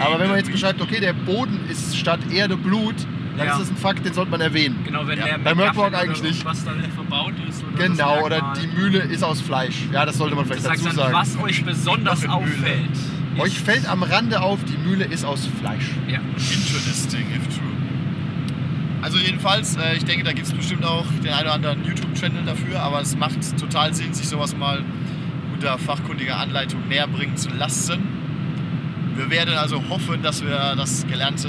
[0.00, 2.94] Aber wenn man jetzt beschreibt, okay, der Boden ist statt Erde Blut,
[3.36, 3.52] dann Ja.
[3.54, 4.78] ist das ein Fakt, den sollte man erwähnen.
[4.84, 6.44] Genau, wenn Ja, der bei Gaffeln eigentlich oder nicht.
[6.44, 7.64] Was da verbaut ist.
[7.64, 9.86] Oder Genau, das oder die Mühle ist aus Fleisch.
[9.92, 11.14] Ja, das sollte man vielleicht sagst dazu dann, sagen.
[11.14, 12.36] was euch besonders Noch
[13.32, 13.52] auffällt.
[13.52, 15.90] Euch fällt am Rande auf, die Mühle ist aus Fleisch.
[16.08, 16.20] Ja.
[16.36, 17.72] Interesting, if true.
[19.02, 22.44] Also jedenfalls, äh, ich denke, da gibt es bestimmt auch den einen oder anderen YouTube-Channel
[22.44, 24.84] dafür, aber es macht total Sinn, sich sowas mal
[25.52, 28.00] unter fachkundiger Anleitung näher bringen zu lassen.
[29.16, 31.48] Wir werden also hoffen, dass wir das Gelernte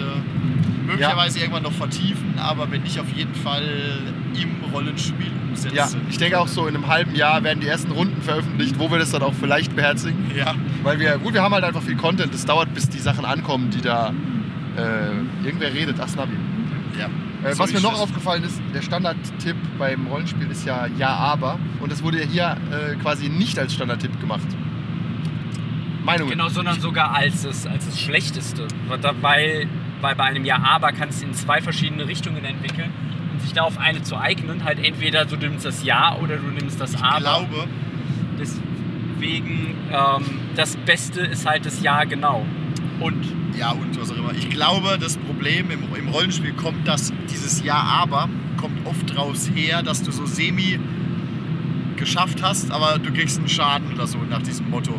[0.86, 3.63] möglicherweise irgendwann noch vertiefen, aber wenn nicht, auf jeden Fall
[4.34, 5.76] im Rollenspiel umsetzen.
[5.76, 8.91] Ja, ich denke auch so in einem halben Jahr werden die ersten Runden veröffentlicht, wo
[8.91, 10.32] wir das dann auch vielleicht beherzigen.
[10.36, 12.34] Ja, Weil wir, gut, wir haben halt einfach viel Content.
[12.34, 14.13] Es dauert, bis die Sachen ankommen, die da.
[14.76, 15.98] Äh, irgendwer redet.
[16.00, 16.34] Ach, Snabi.
[17.00, 17.06] ja.
[17.48, 18.00] Äh, was mir noch es.
[18.00, 21.60] aufgefallen ist, der Standardtipp beim Rollenspiel ist ja Ja, aber.
[21.80, 24.48] Und das wurde ja hier äh, quasi nicht als Standardtipp gemacht.
[26.04, 26.32] Meinungen.
[26.32, 28.67] Genau, sondern sogar als das, als das Schlechteste.
[29.22, 29.67] Weil,
[30.02, 32.89] weil bei einem Ja, aber kannst du in zwei verschiedene Richtungen entwickeln.
[33.32, 36.48] Und sich da auf eine zu eignen, halt entweder du nimmst das Ja oder du
[36.48, 37.19] nimmst das Ich Aber.
[37.19, 37.67] glaube,
[38.39, 42.46] Deswegen, ähm, das Beste ist halt das Ja genau.
[43.00, 43.26] Und
[43.58, 44.34] Ja, und was auch immer.
[44.34, 49.50] Ich glaube, das Problem im, im Rollenspiel kommt, dass dieses Ja, aber kommt oft raus
[49.54, 50.80] her, dass du so semi
[51.98, 54.94] geschafft hast, aber du kriegst einen Schaden oder so nach diesem Motto.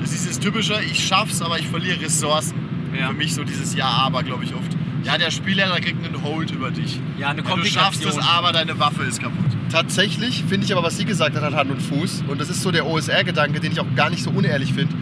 [0.00, 2.56] Das ist das Typische, ich schaff's, aber ich verliere Ressourcen.
[2.98, 3.08] Ja.
[3.08, 4.76] Für mich so dieses Ja, aber, glaube ich oft.
[5.04, 7.00] Ja, der Spieler kriegt einen Hold über dich.
[7.18, 8.22] ja, eine Ja, du schaffst es, Komplikation.
[8.24, 9.44] aber deine Waffe ist kaputt.
[9.70, 12.24] Tatsächlich finde ich aber, was sie gesagt hat, hat Hand und Fuß.
[12.28, 14.94] Und das ist so der OSR-Gedanke, den ich auch gar nicht so unehrlich finde.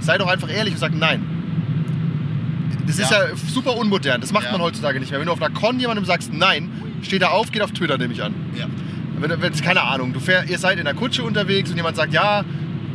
[0.00, 1.22] Sei doch einfach ehrlich und sag nein.
[2.86, 3.28] Das ist Ja.
[3.28, 4.20] ja super unmodern.
[4.20, 4.52] Das macht Ja.
[4.52, 5.20] man heutzutage nicht mehr.
[5.20, 6.68] Wenn du auf einer Con jemandem sagst nein,
[7.02, 8.34] steht er auf, geht auf Twitter, nehme ich an.
[8.58, 8.66] Ja.
[9.18, 11.96] Wenn, du- wenn, keine Ahnung, du fähr, ihr seid in der Kutsche unterwegs und jemand
[11.96, 12.44] sagt, ja,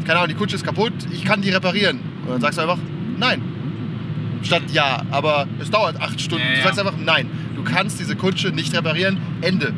[0.06, 2.00] keine Ahnung, die Kutsche ist kaputt, ich kann die reparieren.
[2.26, 2.78] Und dann sagst du einfach,
[3.18, 3.42] nein.
[4.44, 6.44] Statt ja, aber es dauert acht Stunden.
[6.46, 6.64] Ja, Du ja.
[6.64, 9.18] sagst einfach, nein, du kannst diese Kutsche nicht reparieren.
[9.42, 9.74] Ende.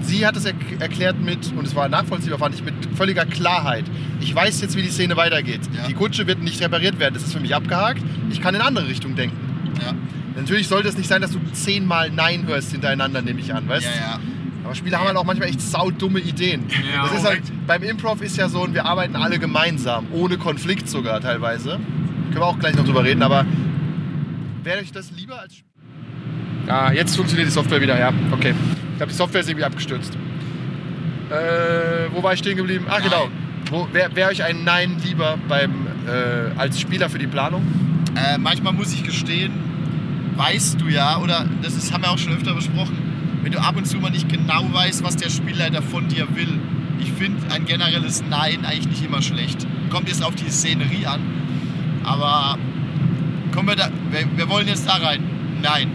[0.00, 3.84] Sie hat es er erklärt mit, und es war nachvollziehbar, fand ich, mit völliger Klarheit.
[4.20, 5.60] Ich weiß jetzt, wie die Szene weitergeht.
[5.76, 5.86] Ja.
[5.86, 7.14] Die Kutsche wird nicht repariert werden.
[7.14, 8.02] Das ist für mich abgehakt.
[8.30, 9.36] Ich kann in andere Richtung denken.
[10.34, 13.86] Natürlich sollte es nicht sein, dass du zehnmal Nein hörst hintereinander, nehme ich an, weißt
[14.64, 16.62] aber Spieler haben halt auch manchmal echt saudumme Ideen.
[16.94, 20.38] Ja, das ist halt, beim Improv ist ja so, und wir arbeiten alle gemeinsam, ohne
[20.38, 21.80] Konflikt sogar teilweise.
[22.30, 23.44] Können wir auch gleich noch drüber reden, aber
[24.62, 25.54] wäre euch das lieber als.
[26.66, 28.12] Ah, jetzt funktioniert die Software wieder, ja.
[28.30, 28.54] Okay.
[28.92, 30.16] Ich glaube, die Software ist irgendwie abgestürzt.
[31.30, 32.86] Äh, wo war ich stehen geblieben?
[32.88, 33.02] Ah, Nein.
[33.04, 33.28] genau.
[33.70, 37.62] Wo, Wäre wär euch ein Nein lieber beim, äh, als Spieler für die Planung?
[38.14, 39.52] Äh, manchmal muss ich gestehen,
[40.36, 42.96] weißt du ja, oder das ist, haben wir auch schon öfter besprochen,
[43.42, 46.60] wenn du ab und zu mal nicht genau weißt, was der Spielleiter von dir will.
[47.00, 49.66] Ich finde ein generelles Nein eigentlich nicht immer schlecht.
[49.90, 51.20] Kommt jetzt auf die Szenerie an.
[52.04, 52.58] Aber
[53.52, 53.88] kommen wir da.
[54.10, 55.22] Wir, wir wollen jetzt da rein.
[55.62, 55.88] Nein.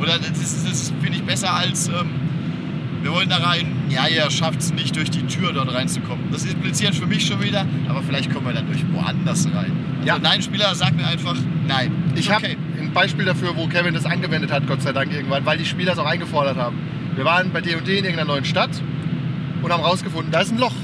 [0.00, 1.88] Oder das ist, das finde ich, besser als.
[1.88, 2.10] Ähm,
[3.02, 3.66] wir wollen da rein.
[3.90, 6.24] Ja, ihr schafft es nicht, durch die Tür dort reinzukommen.
[6.32, 9.72] Das impliziert für mich schon wieder, aber vielleicht kommen wir dann durch woanders rein.
[9.96, 10.18] Also Ja.
[10.18, 11.36] nein, Spieler, sag mir einfach
[11.68, 11.92] nein.
[12.14, 12.56] Ich Ist habe okay.
[12.80, 15.92] ein Beispiel dafür, wo Kevin das angewendet hat, Gott sei Dank irgendwann, weil die Spieler
[15.92, 16.76] es auch eingefordert haben.
[17.14, 18.70] Wir waren bei D&D in irgendeiner neuen Stadt
[19.62, 20.74] und haben rausgefunden, da ist ein Loch.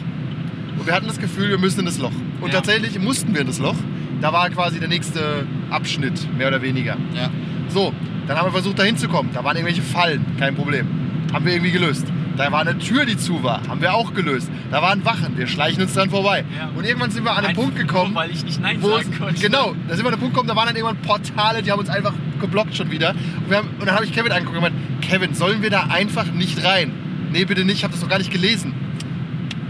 [0.79, 2.12] Und wir hatten das Gefühl, wir müssen in das Loch.
[2.42, 2.57] Und Ja.
[2.57, 3.77] tatsächlich mussten wir in das Loch.
[4.21, 6.97] Da war quasi der nächste Abschnitt, mehr oder weniger.
[7.15, 7.31] Ja.
[7.69, 7.93] So,
[8.27, 9.33] dann haben wir versucht, da hinzukommen.
[9.33, 10.87] Da waren irgendwelche Fallen, kein Problem.
[11.33, 12.07] Haben wir irgendwie gelöst.
[12.37, 14.51] Da war eine Tür, die zu war, haben wir auch gelöst.
[14.71, 16.45] Da waren Wachen, wir schleichen uns dran vorbei.
[16.57, 16.71] Ja.
[16.75, 19.15] Und irgendwann sind wir an einen Punkt gekommen, Nur, weil ich nicht Nein wo sagen
[19.19, 19.41] konnte.
[19.41, 21.81] genau, da sind wir an den Punkt gekommen, da waren dann irgendwann Portale, die haben
[21.81, 23.15] uns einfach geblockt schon wieder.
[23.47, 26.27] Und, haben, und dann habe ich Kevin angeguckt und gemeint, Kevin, sollen wir da einfach
[26.33, 26.93] nicht rein?
[27.31, 28.73] Nee, bitte nicht, ich habe das noch gar nicht gelesen.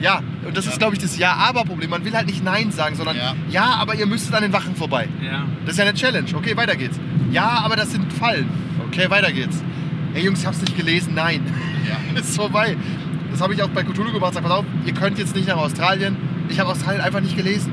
[0.00, 0.72] Ja, Und das Ja.
[0.72, 1.90] ist, glaube ich, das Ja-Aber-Problem.
[1.90, 3.34] Man will halt nicht Nein sagen, sondern Ja.
[3.50, 3.64] ja.
[3.74, 5.08] aber ihr müsstet an den Wachen vorbei.
[5.22, 5.44] Ja.
[5.64, 6.28] Das ist ja eine Challenge.
[6.34, 6.98] Okay, weiter geht's.
[7.30, 8.48] Ja, aber das sind Fallen.
[8.88, 9.62] Okay, weiter geht's.
[10.14, 11.12] Hey Jungs, ich hab's nicht gelesen.
[11.14, 11.42] Nein.
[11.88, 12.20] Ja.
[12.20, 12.76] ist vorbei.
[13.30, 14.34] Das habe ich auch bei Cthulhu gemacht.
[14.34, 16.16] Sag, pass auf, ihr könnt jetzt nicht nach Australien.
[16.48, 17.72] Ich habe Australien einfach nicht gelesen.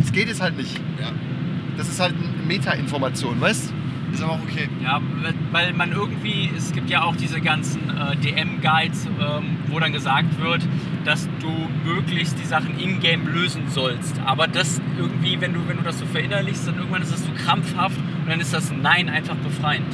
[0.00, 0.76] Das geht jetzt halt nicht.
[1.00, 1.06] ja.
[1.78, 3.72] Das ist halt eine Meta-Information, weißt
[4.12, 4.68] Ist aber auch okay.
[4.82, 9.78] Ja, weil- weil man irgendwie, es gibt ja auch diese ganzen äh, DM-Guides, ähm, wo
[9.80, 10.62] dann gesagt wird,
[11.06, 11.50] dass du
[11.84, 14.16] möglichst die Sachen in-game lösen sollst.
[14.24, 17.30] Aber das irgendwie, wenn du, wenn du das so verinnerlichst, dann irgendwann ist das so
[17.44, 19.86] krampfhaft und dann ist das Nein einfach befreiend.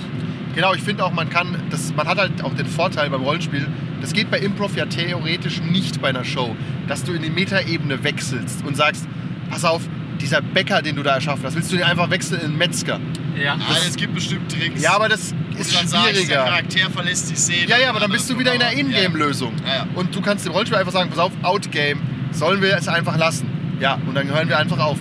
[0.54, 3.66] Genau, ich finde auch, man kann, das, man hat halt auch den Vorteil beim Rollenspiel,
[4.00, 6.56] das geht bei Improv ja theoretisch nicht bei einer Show,
[6.88, 9.06] dass du in die Metaebene wechselst und sagst,
[9.50, 9.82] pass auf,
[10.20, 13.00] dieser Bäcker, den du da erschaffen hast, willst du den einfach wechseln in einen Metzger?
[13.42, 13.54] Ja.
[13.54, 14.82] Also, es gibt bestimmt Tricks.
[14.82, 16.44] Ja, aber das ist dann sagst, der schwieriger.
[16.44, 17.66] Charakter verlässt die Szene.
[17.68, 19.52] Ja, ja, aber dann bist du wieder in der Ingame-Lösung.
[19.66, 19.86] Ja, ja.
[19.94, 22.00] Und du kannst dem Rollenspiel einfach sagen, pass auf, Outgame,
[22.32, 23.46] sollen wir es einfach lassen?
[23.80, 24.98] Ja, und dann hören wir einfach auf.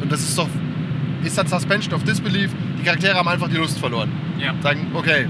[0.00, 0.48] Und das ist doch,
[1.22, 4.10] ist dann Suspension of Disbelief, die Charaktere haben einfach die Lust verloren.
[4.38, 4.54] ja.
[4.62, 5.26] Sagen, okay,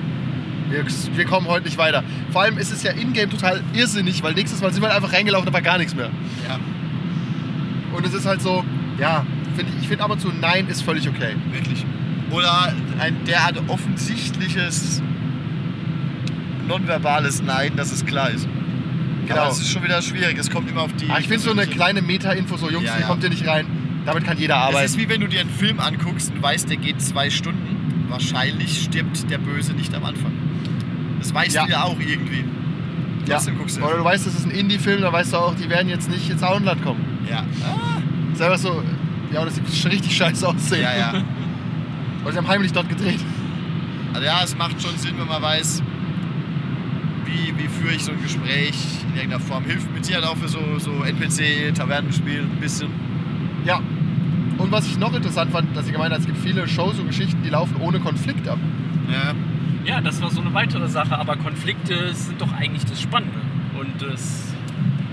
[0.71, 2.03] wir, wir kommen heute nicht weiter.
[2.33, 5.13] Vor allem ist es ja in-game total irrsinnig, weil nächstes Mal sind wir halt einfach
[5.13, 6.11] reingelaufen, da war gar nichts mehr.
[6.49, 6.59] Ja,
[7.97, 8.65] Und es ist halt so,
[8.99, 9.25] ja,
[9.57, 11.37] find ich, ich finde ab und zu Nein ist völlig okay.
[11.53, 11.85] wirklich.
[12.31, 15.03] Oder ein derart offensichtliches
[16.67, 18.49] nonverbales Nein, dass es klar ist.
[19.27, 19.41] Genau.
[19.41, 20.37] Aber es ist schon wieder schwierig.
[20.39, 21.09] Es kommt immer auf die.
[21.09, 23.07] Aber ich finde so eine kleine Meta-Info, so Jungs, Ja, hier ja.
[23.07, 23.67] kommt ihr nicht rein.
[24.05, 24.85] Damit kann jeder Es arbeiten.
[24.85, 28.05] ist wie wenn du dir einen Film anguckst und weißt, der geht zwei Stunden.
[28.09, 30.33] Wahrscheinlich stirbt der Böse nicht am Anfang.
[31.21, 31.65] Das weißt Ja.
[31.65, 32.45] du ja auch irgendwie.
[33.27, 33.37] ja.
[33.37, 35.71] Trotzdem guckst du Oder du weißt, das ist ein Indie-Film, dann weißt du auch, die
[35.71, 37.01] werden jetzt nicht ins Auenland kommen.
[37.31, 37.45] Ja.
[37.65, 37.97] Ah,
[38.31, 38.83] Das ist einfach so,
[39.33, 40.83] ja, das sieht richtig scheiße aussehen.
[40.83, 41.23] ja, ja.
[42.25, 43.21] Und sie haben heimlich dort gedreht.
[44.13, 45.83] Also ja, es macht schon Sinn, wenn man weiß,
[47.25, 48.77] wie, wie führe ich so ein Gespräch
[49.09, 49.65] in irgendeiner Form.
[49.65, 52.89] Hilft mit Sicherheit auch für so, so NPC-Tavernenspiel ein bisschen.
[53.65, 53.81] Ja.
[54.57, 57.09] Und was ich noch interessant fand, dass sie gemeint hat, es gibt viele Shows und
[57.09, 58.59] Geschichten, die laufen ohne Konflikt ab.
[59.11, 59.35] Ja.
[59.85, 63.41] ja, das war so eine weitere Sache, aber Konflikte sind doch eigentlich das Spannende.
[63.79, 64.55] Und das.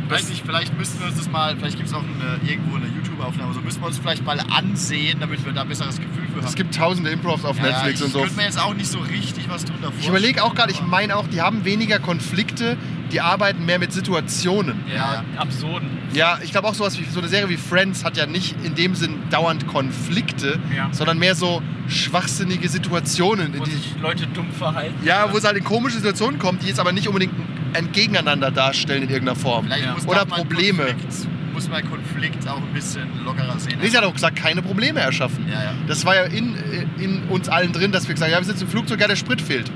[0.10, 2.86] Weiß nicht, vielleicht müssten wir uns das mal, vielleicht gibt es auch eine, irgendwo eine
[3.22, 6.38] YouTube-Aufnahme, so müssen wir uns vielleicht mal ansehen, damit wir da ein besseres Gefühl für
[6.42, 6.48] haben.
[6.48, 8.20] Es gibt tausende Improvs auf ja, Netflix ich und so.
[8.22, 10.02] könnte mir jetzt auch nicht so richtig was drunter vorstellen.
[10.02, 12.78] Ich überlege auch gerade, ich meine auch, die haben weniger Konflikte,
[13.12, 14.80] die arbeiten mehr mit Situationen.
[14.90, 15.40] Ja, Ja.
[15.42, 15.90] absurden.
[16.14, 18.76] Ja, ich glaube auch sowas wie so eine Serie wie Friends hat ja nicht in
[18.76, 20.90] dem Sinn dauernd Konflikte, Ja.
[20.92, 23.54] sondern mehr so schwachsinnige Situationen.
[23.58, 24.96] Wo Die, sich Leute dumm verhalten.
[25.06, 27.34] ja, wo es halt in komische Situationen kommt, die jetzt aber nicht unbedingt
[27.74, 29.66] ein Gegeneinander darstellen in irgendeiner Form.
[29.66, 29.94] Vielleicht Ja.
[29.94, 30.84] muss Oder Probleme.
[30.86, 31.28] Konflikt,
[31.62, 33.78] muss man Konflikt auch ein bisschen lockerer sehen.
[33.80, 35.48] Nee, sie hat auch gesagt, keine Probleme erschaffen.
[35.48, 35.74] Ja, ja.
[35.88, 36.56] Das war ja in,
[36.98, 39.16] in uns allen drin, dass wir gesagt haben, ja, wir sitzen im Flugzeug, ja, der
[39.16, 39.72] Sprit fehlt.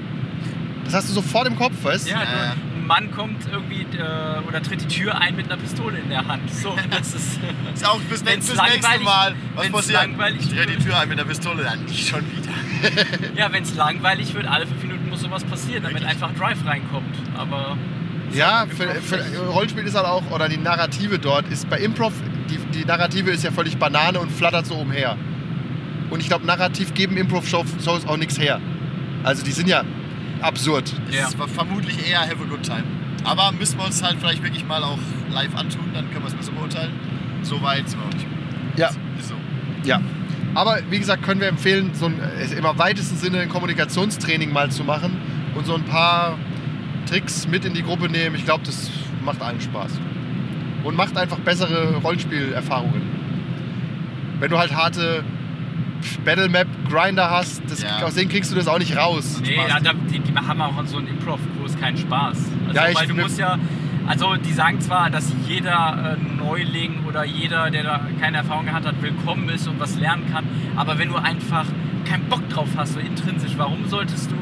[0.83, 2.11] Das hast du sofort im Kopf, weißt du?
[2.11, 6.09] Ja, ein Mann kommt irgendwie äh, oder tritt die Tür ein mit einer Pistole in
[6.09, 6.51] der Hand.
[6.51, 7.39] So, das ist.
[7.73, 9.35] Ist auch bis Wenn's nächstes nächste Mal.
[9.55, 10.01] Was passiert?
[10.01, 10.77] langweilig Ich dreh die.
[10.77, 12.51] Tür ein mit der Pistole, dann nicht schon wieder.
[13.35, 16.11] ja, wenn es langweilig wird, alle fünf Minuten muss sowas passieren, damit Richtig.
[16.11, 17.15] einfach Drive reinkommt.
[17.35, 17.77] Aber
[18.35, 22.13] Ja, für, für Rollenspiel ist halt auch, oder die Narrative dort ist bei Improv,
[22.49, 25.17] die, die Narrative ist ja völlig Banane und flattert so umher.
[26.09, 28.59] Und ich glaube, narrativ geben Improv-Shows auch nichts her.
[29.23, 29.83] Also die sind ja
[30.41, 30.93] absurd.
[31.09, 31.27] Ja.
[31.37, 32.83] War vermutlich eher Have a Good Time.
[33.23, 34.99] Aber müssen wir uns halt vielleicht wirklich mal auch
[35.31, 36.91] live antun, dann können wir es besser beurteilen.
[37.41, 38.27] So weit sind wir auch nicht.
[38.77, 39.35] Ja, Ist so.
[39.83, 39.99] ja.
[40.53, 42.19] Aber wie gesagt, können wir empfehlen, so ein,
[42.55, 45.17] im weitesten Sinne ein Kommunikationstraining mal zu machen
[45.55, 46.37] und so ein paar
[47.05, 48.35] Tricks mit in die Gruppe nehmen.
[48.35, 48.89] Ich glaube, das
[49.23, 49.91] macht allen Spaß.
[50.83, 53.01] Und macht einfach bessere Rollenspielerfahrungen.
[54.39, 55.23] Wenn du halt harte
[56.23, 58.03] Battle-Map-Grinder hast, das, Ja.
[58.03, 59.41] aus denen kriegst du das auch nicht raus.
[59.41, 62.37] nee, ja, da, die, die haben auch so einen Improv-Kurs keinen Spaß.
[62.67, 63.57] Also, Ja, ich- weil du musst ja.
[64.07, 68.85] Also die sagen zwar, dass jeder äh, Neuling oder jeder, der da keine Erfahrung gehabt
[68.85, 70.45] hat, willkommen ist und was lernen kann.
[70.75, 71.65] Aber wenn du einfach
[72.05, 74.35] keinen Bock drauf hast, so intrinsisch, warum solltest du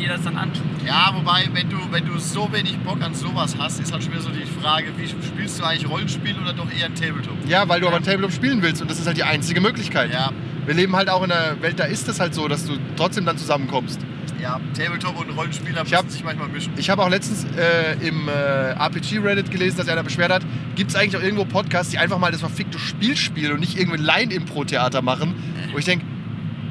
[0.00, 0.62] dir das dann antun?
[0.86, 4.12] Ja, wobei, wenn du, wenn du so wenig Bock an sowas hast, ist halt schon
[4.12, 7.36] wieder so die Frage, wie spielst du eigentlich Rollenspiel oder doch eher ein Tabletop?
[7.46, 10.12] Ja, weil du aber ein Tabletop spielen willst und das ist halt die einzige Möglichkeit.
[10.12, 10.30] Ja,
[10.66, 13.24] Wir leben halt auch in einer Welt, da ist es halt so, dass du trotzdem
[13.24, 14.00] dann zusammenkommst.
[14.40, 16.72] ja, Tabletop und Rollenspieler Ich hab- sich manchmal mischen.
[16.76, 20.42] Ich habe auch letztens äh, im äh, RPG-Reddit gelesen, dass einer beschwert hat,
[20.74, 23.78] gibt es eigentlich auch irgendwo Podcasts, die einfach mal das verfickte Spiel spielen und nicht
[23.78, 25.34] irgendwie ein Line-Impro-Theater machen.
[25.72, 26.04] Wo ich denke,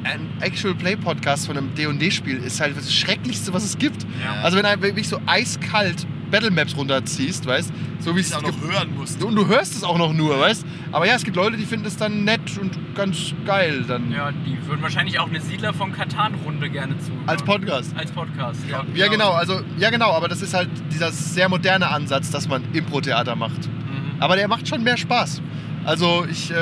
[0.04, 4.02] ein Actual-Play-Podcast von einem D&D-Spiel ist halt das Schrecklichste, was es gibt.
[4.02, 4.42] Ja.
[4.42, 8.60] Also wenn du wirklich so eiskalt Battle-Maps runterziehst, weißt so wie ich es auch noch
[8.60, 9.22] hören musst.
[9.22, 11.86] Und du hörst es auch noch nur, weißt Aber ja, es gibt Leute, die finden
[11.86, 15.92] es dann nett und ganz geil dann Ja, die würden wahrscheinlich auch eine Siedler von
[15.92, 17.12] Katan-Runde gerne zu.
[17.26, 17.94] als Podcast.
[17.96, 18.84] Als Podcast, ja.
[18.94, 22.64] Ja, genau, also ja genau, aber das ist halt dieser sehr moderne Ansatz, dass man
[22.72, 23.68] Impro-Theater macht.
[23.68, 24.20] Mhm.
[24.20, 25.42] Aber der macht schon mehr Spaß.
[25.84, 26.54] Also ich, äh,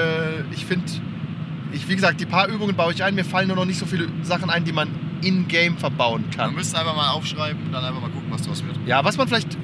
[0.50, 0.90] ich finde,
[1.72, 3.14] ich, wie gesagt, die paar Übungen baue ich ein.
[3.14, 4.88] Mir fallen nur noch nicht so viele Sachen ein, die man
[5.22, 6.54] in-game verbauen Man kann.
[6.54, 8.76] müsste einfach mal aufschreiben und dann einfach mal gucken, was draus wird.
[8.86, 9.56] Ja, was man vielleicht,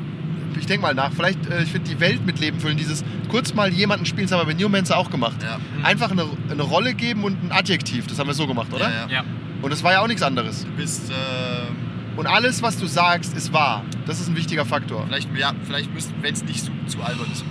[0.59, 3.55] ich denke mal nach, vielleicht, äh, ich finde die Welt mit Leben füllen, dieses kurz
[3.55, 5.37] mal jemanden spielen, das haben wir bei Newmancer auch gemacht.
[5.42, 5.59] Ja.
[5.83, 8.88] Einfach eine, eine Rolle geben und ein Adjektiv, das haben wir so gemacht, oder?
[8.90, 9.09] Ja, ja.
[9.09, 9.25] Ja.
[9.62, 10.64] Und das war ja auch nichts anderes.
[10.64, 11.75] Du bist, ähm,
[12.19, 13.83] Und alles, was du sagst, ist wahr.
[14.07, 15.05] Das ist ein wichtiger Faktor.
[15.07, 15.88] vielleicht, ja, vielleicht
[16.23, 17.45] wenn es nicht zu, zu albern ist.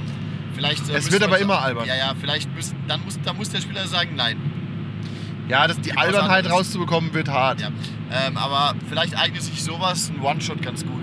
[0.56, 1.86] Vielleicht, äh, Es wird aber immer albern.
[1.88, 4.38] Ja, ja, vielleicht müssen, dann muss, dann muss der Spieler sagen, nein.
[5.50, 7.62] Ja, das, die was Albernheit rauszubekommen wird hart.
[7.62, 7.68] Ja.
[8.12, 11.02] Ähm, aber vielleicht eignet sich sowas, ein One-Shot ganz gut.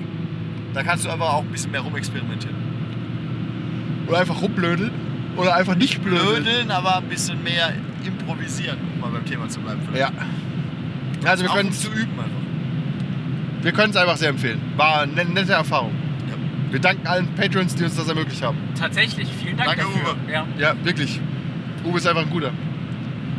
[0.74, 2.56] Da kannst du einfach auch ein bisschen mehr rumexperimentieren.
[4.08, 4.90] Oder einfach rumblödeln.
[5.36, 6.42] Oder einfach nicht blödeln.
[6.42, 7.72] Blödeln, aber ein bisschen mehr
[8.04, 9.80] improvisieren, um mal beim Thema zu bleiben.
[9.94, 10.10] Ja.
[11.24, 13.62] Also wir können um zu üben einfach.
[13.62, 14.60] wir können es einfach sehr empfehlen.
[14.76, 15.92] War eine nette Erfahrung.
[16.72, 16.74] Ja.
[16.74, 18.56] Wir danken allen Patrons, die uns das ermöglicht haben.
[18.78, 20.16] Tatsächlich, vielen Dank Danke, dafür.
[20.24, 20.32] Uwe.
[20.32, 20.46] Ja.
[20.58, 21.20] Ja, wirklich.
[21.84, 22.52] Uwe ist einfach ein guter.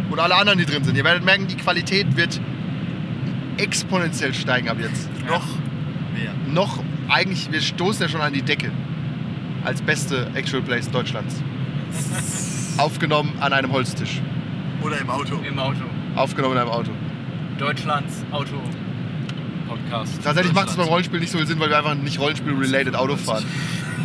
[0.09, 0.95] Und alle anderen, die drin sind.
[0.95, 2.39] Ihr werdet merken, die Qualität wird
[3.57, 5.09] exponentiell steigen ab jetzt.
[5.27, 5.45] Noch
[6.13, 6.33] mehr.
[6.47, 8.71] Noch, eigentlich, wir stoßen ja schon an die Decke.
[9.63, 11.41] Als beste Actual Plays Deutschlands.
[12.77, 14.21] Aufgenommen an einem Holztisch.
[14.81, 15.39] Oder im Auto.
[15.47, 15.83] Im Auto.
[16.15, 16.91] Aufgenommen in einem Auto.
[17.57, 18.61] Deutschlands Auto.
[19.75, 20.23] Podcast.
[20.23, 20.87] Tatsächlich macht es beim.
[20.87, 23.43] Rollenspiel nicht so viel Sinn, weil wir einfach nicht Rollenspiel-related Auto fahren.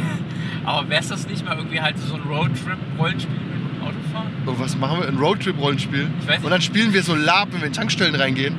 [0.65, 4.29] Aber wäre es das nicht mal irgendwie halt so ein Roadtrip-Rollenspiel mit dem Autofahren?
[4.47, 5.09] Und Oh, was machen wir?
[5.09, 6.09] Ein Roadtrip-Rollenspiel?
[6.43, 8.55] Und dann spielen wir so Lab, wenn wir in Tankstellen reingehen.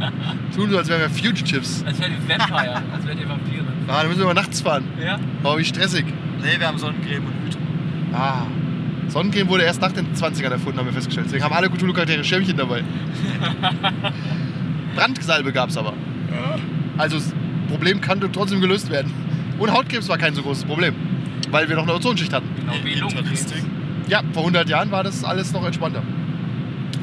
[0.54, 1.84] Tun so, als wären wir Fugitives.
[1.84, 3.64] Als wären die Vampire, als wären die Vampire.
[3.88, 4.84] Ah, dann müssen wir mal nachts fahren.
[5.04, 5.18] Ja?
[5.42, 6.04] Oh, wie stressig.
[6.42, 7.58] Nee, wir haben Sonnencreme und Hüte.
[8.12, 8.42] Ah.
[9.08, 11.26] Sonnencreme wurde erst nach den 20ern erfunden, haben wir festgestellt.
[11.26, 12.84] Deswegen haben alle Cthulhu-Charaktere Schirmchen dabei.
[14.94, 15.94] Brandsalbe gab es aber.
[16.96, 17.32] Also das
[17.68, 19.12] Problem kann trotzdem gelöst werden.
[19.58, 20.94] Und Hautkrebs war kein so großes Problem.
[21.50, 22.48] Weil wir noch eine Ozonschicht hatten.
[22.58, 23.46] Genau wie Lungenkrebs.
[24.08, 26.02] Ja, vor 100 Jahren war das alles noch entspannter.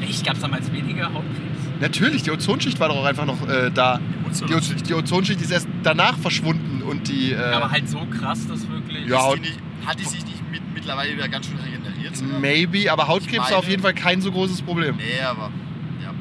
[0.00, 0.24] Echt?
[0.24, 1.56] Gab es damals weniger Hautkrebs?
[1.80, 3.98] Natürlich, die Ozonschicht war doch auch einfach noch äh, da.
[3.98, 4.88] Die Oz Ozonschicht.
[4.88, 7.32] die Ozonschicht ist erst danach verschwunden und die.
[7.32, 9.06] Äh, Aber halt so krass, dass wirklich.
[9.06, 12.16] Ja, die nicht, hat die sich nicht mit, mittlerweile wieder ganz schön regeneriert?
[12.16, 12.38] sogar?
[12.40, 14.96] maybe, aber Hautkrebs war auf jeden Fall kein so großes Problem.
[14.96, 15.50] Nee, aber
[16.02, 16.12] ja.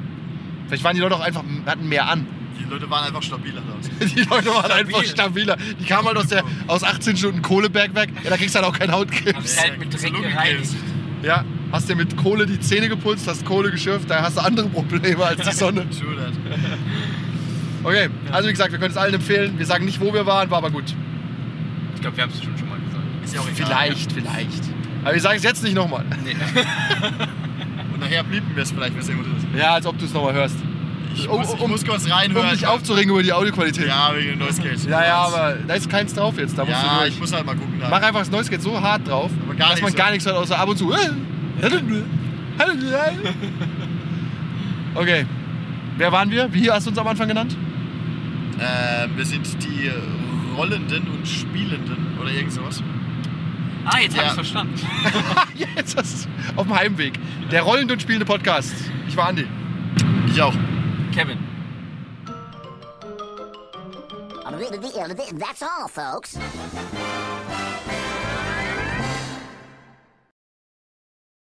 [0.68, 2.28] Vielleicht waren die Leute auch einfach, hatten mehr an.
[2.60, 4.06] Die Leute waren einfach stabiler da.
[4.06, 4.96] Die Leute waren Stabil.
[4.96, 5.58] einfach stabiler.
[5.80, 8.10] Die kamen halt aus, der, aus 18 Stunden Kohlebergwerk.
[8.24, 9.54] Ja, da kriegst du halt auch keinen Haben Hautkrebs.
[9.56, 10.72] sie halt mit Dreck gereinigt.
[11.24, 14.68] Ja, hast dir mit Kohle die Zähne geputzt, hast Kohle geschürft, da hast du andere
[14.70, 15.86] Probleme als die Sonne.
[17.84, 19.60] Okay, also wie gesagt, wir können es allen empfehlen.
[19.60, 20.86] Wir sagen nicht, wo wir waren, war aber gut.
[21.94, 23.04] Ich glaube, wir haben es schon, schon mal gesagt.
[23.24, 23.68] Ist ja auch egal.
[23.68, 24.64] Vielleicht, vielleicht.
[25.04, 26.04] Aber wir sagen es jetzt nicht nochmal.
[26.24, 26.32] Nee.
[27.94, 29.60] Und nachher blieben wir es vielleicht, wenn es irgendwo drin ist.
[29.60, 30.56] Ja, als ob du es nochmal hörst.
[31.16, 32.50] Ich, Um- muss, ich um- muss kurz Um reinhören.
[32.52, 33.88] dich aufzuregen über die Audioqualität.
[33.88, 34.84] Ja, wegen dem Noise Gate.
[34.86, 36.58] ja, ja, aber da ist keins drauf jetzt.
[36.58, 37.20] Da musst Ja, du ich durch.
[37.22, 37.80] muss halt mal gucken.
[37.80, 37.90] Da.
[37.90, 40.36] Mach einfach das Noise Gate so hart drauf, Aber gar dass man gar nichts hört,
[40.38, 40.92] außer ab und zu.
[44.96, 45.26] Okay.
[45.98, 46.54] Wer waren wir?
[46.54, 47.56] Wie hast du uns am Anfang genannt?
[48.58, 49.92] Äh, wir sind die
[50.56, 52.82] Rollenden und Spielenden oder irgend sowas.
[53.86, 54.26] Ah, jetzt hab Ja.
[54.28, 54.74] ich's verstanden.
[55.76, 57.14] Jetzt hast du auf dem Heimweg.
[57.52, 58.74] Der rollende und spielende Podcast.
[59.08, 59.46] Ich war Andi.
[60.28, 60.54] Ich auch.
[61.16, 61.40] Kevin.
[65.40, 66.38] That's all, folks.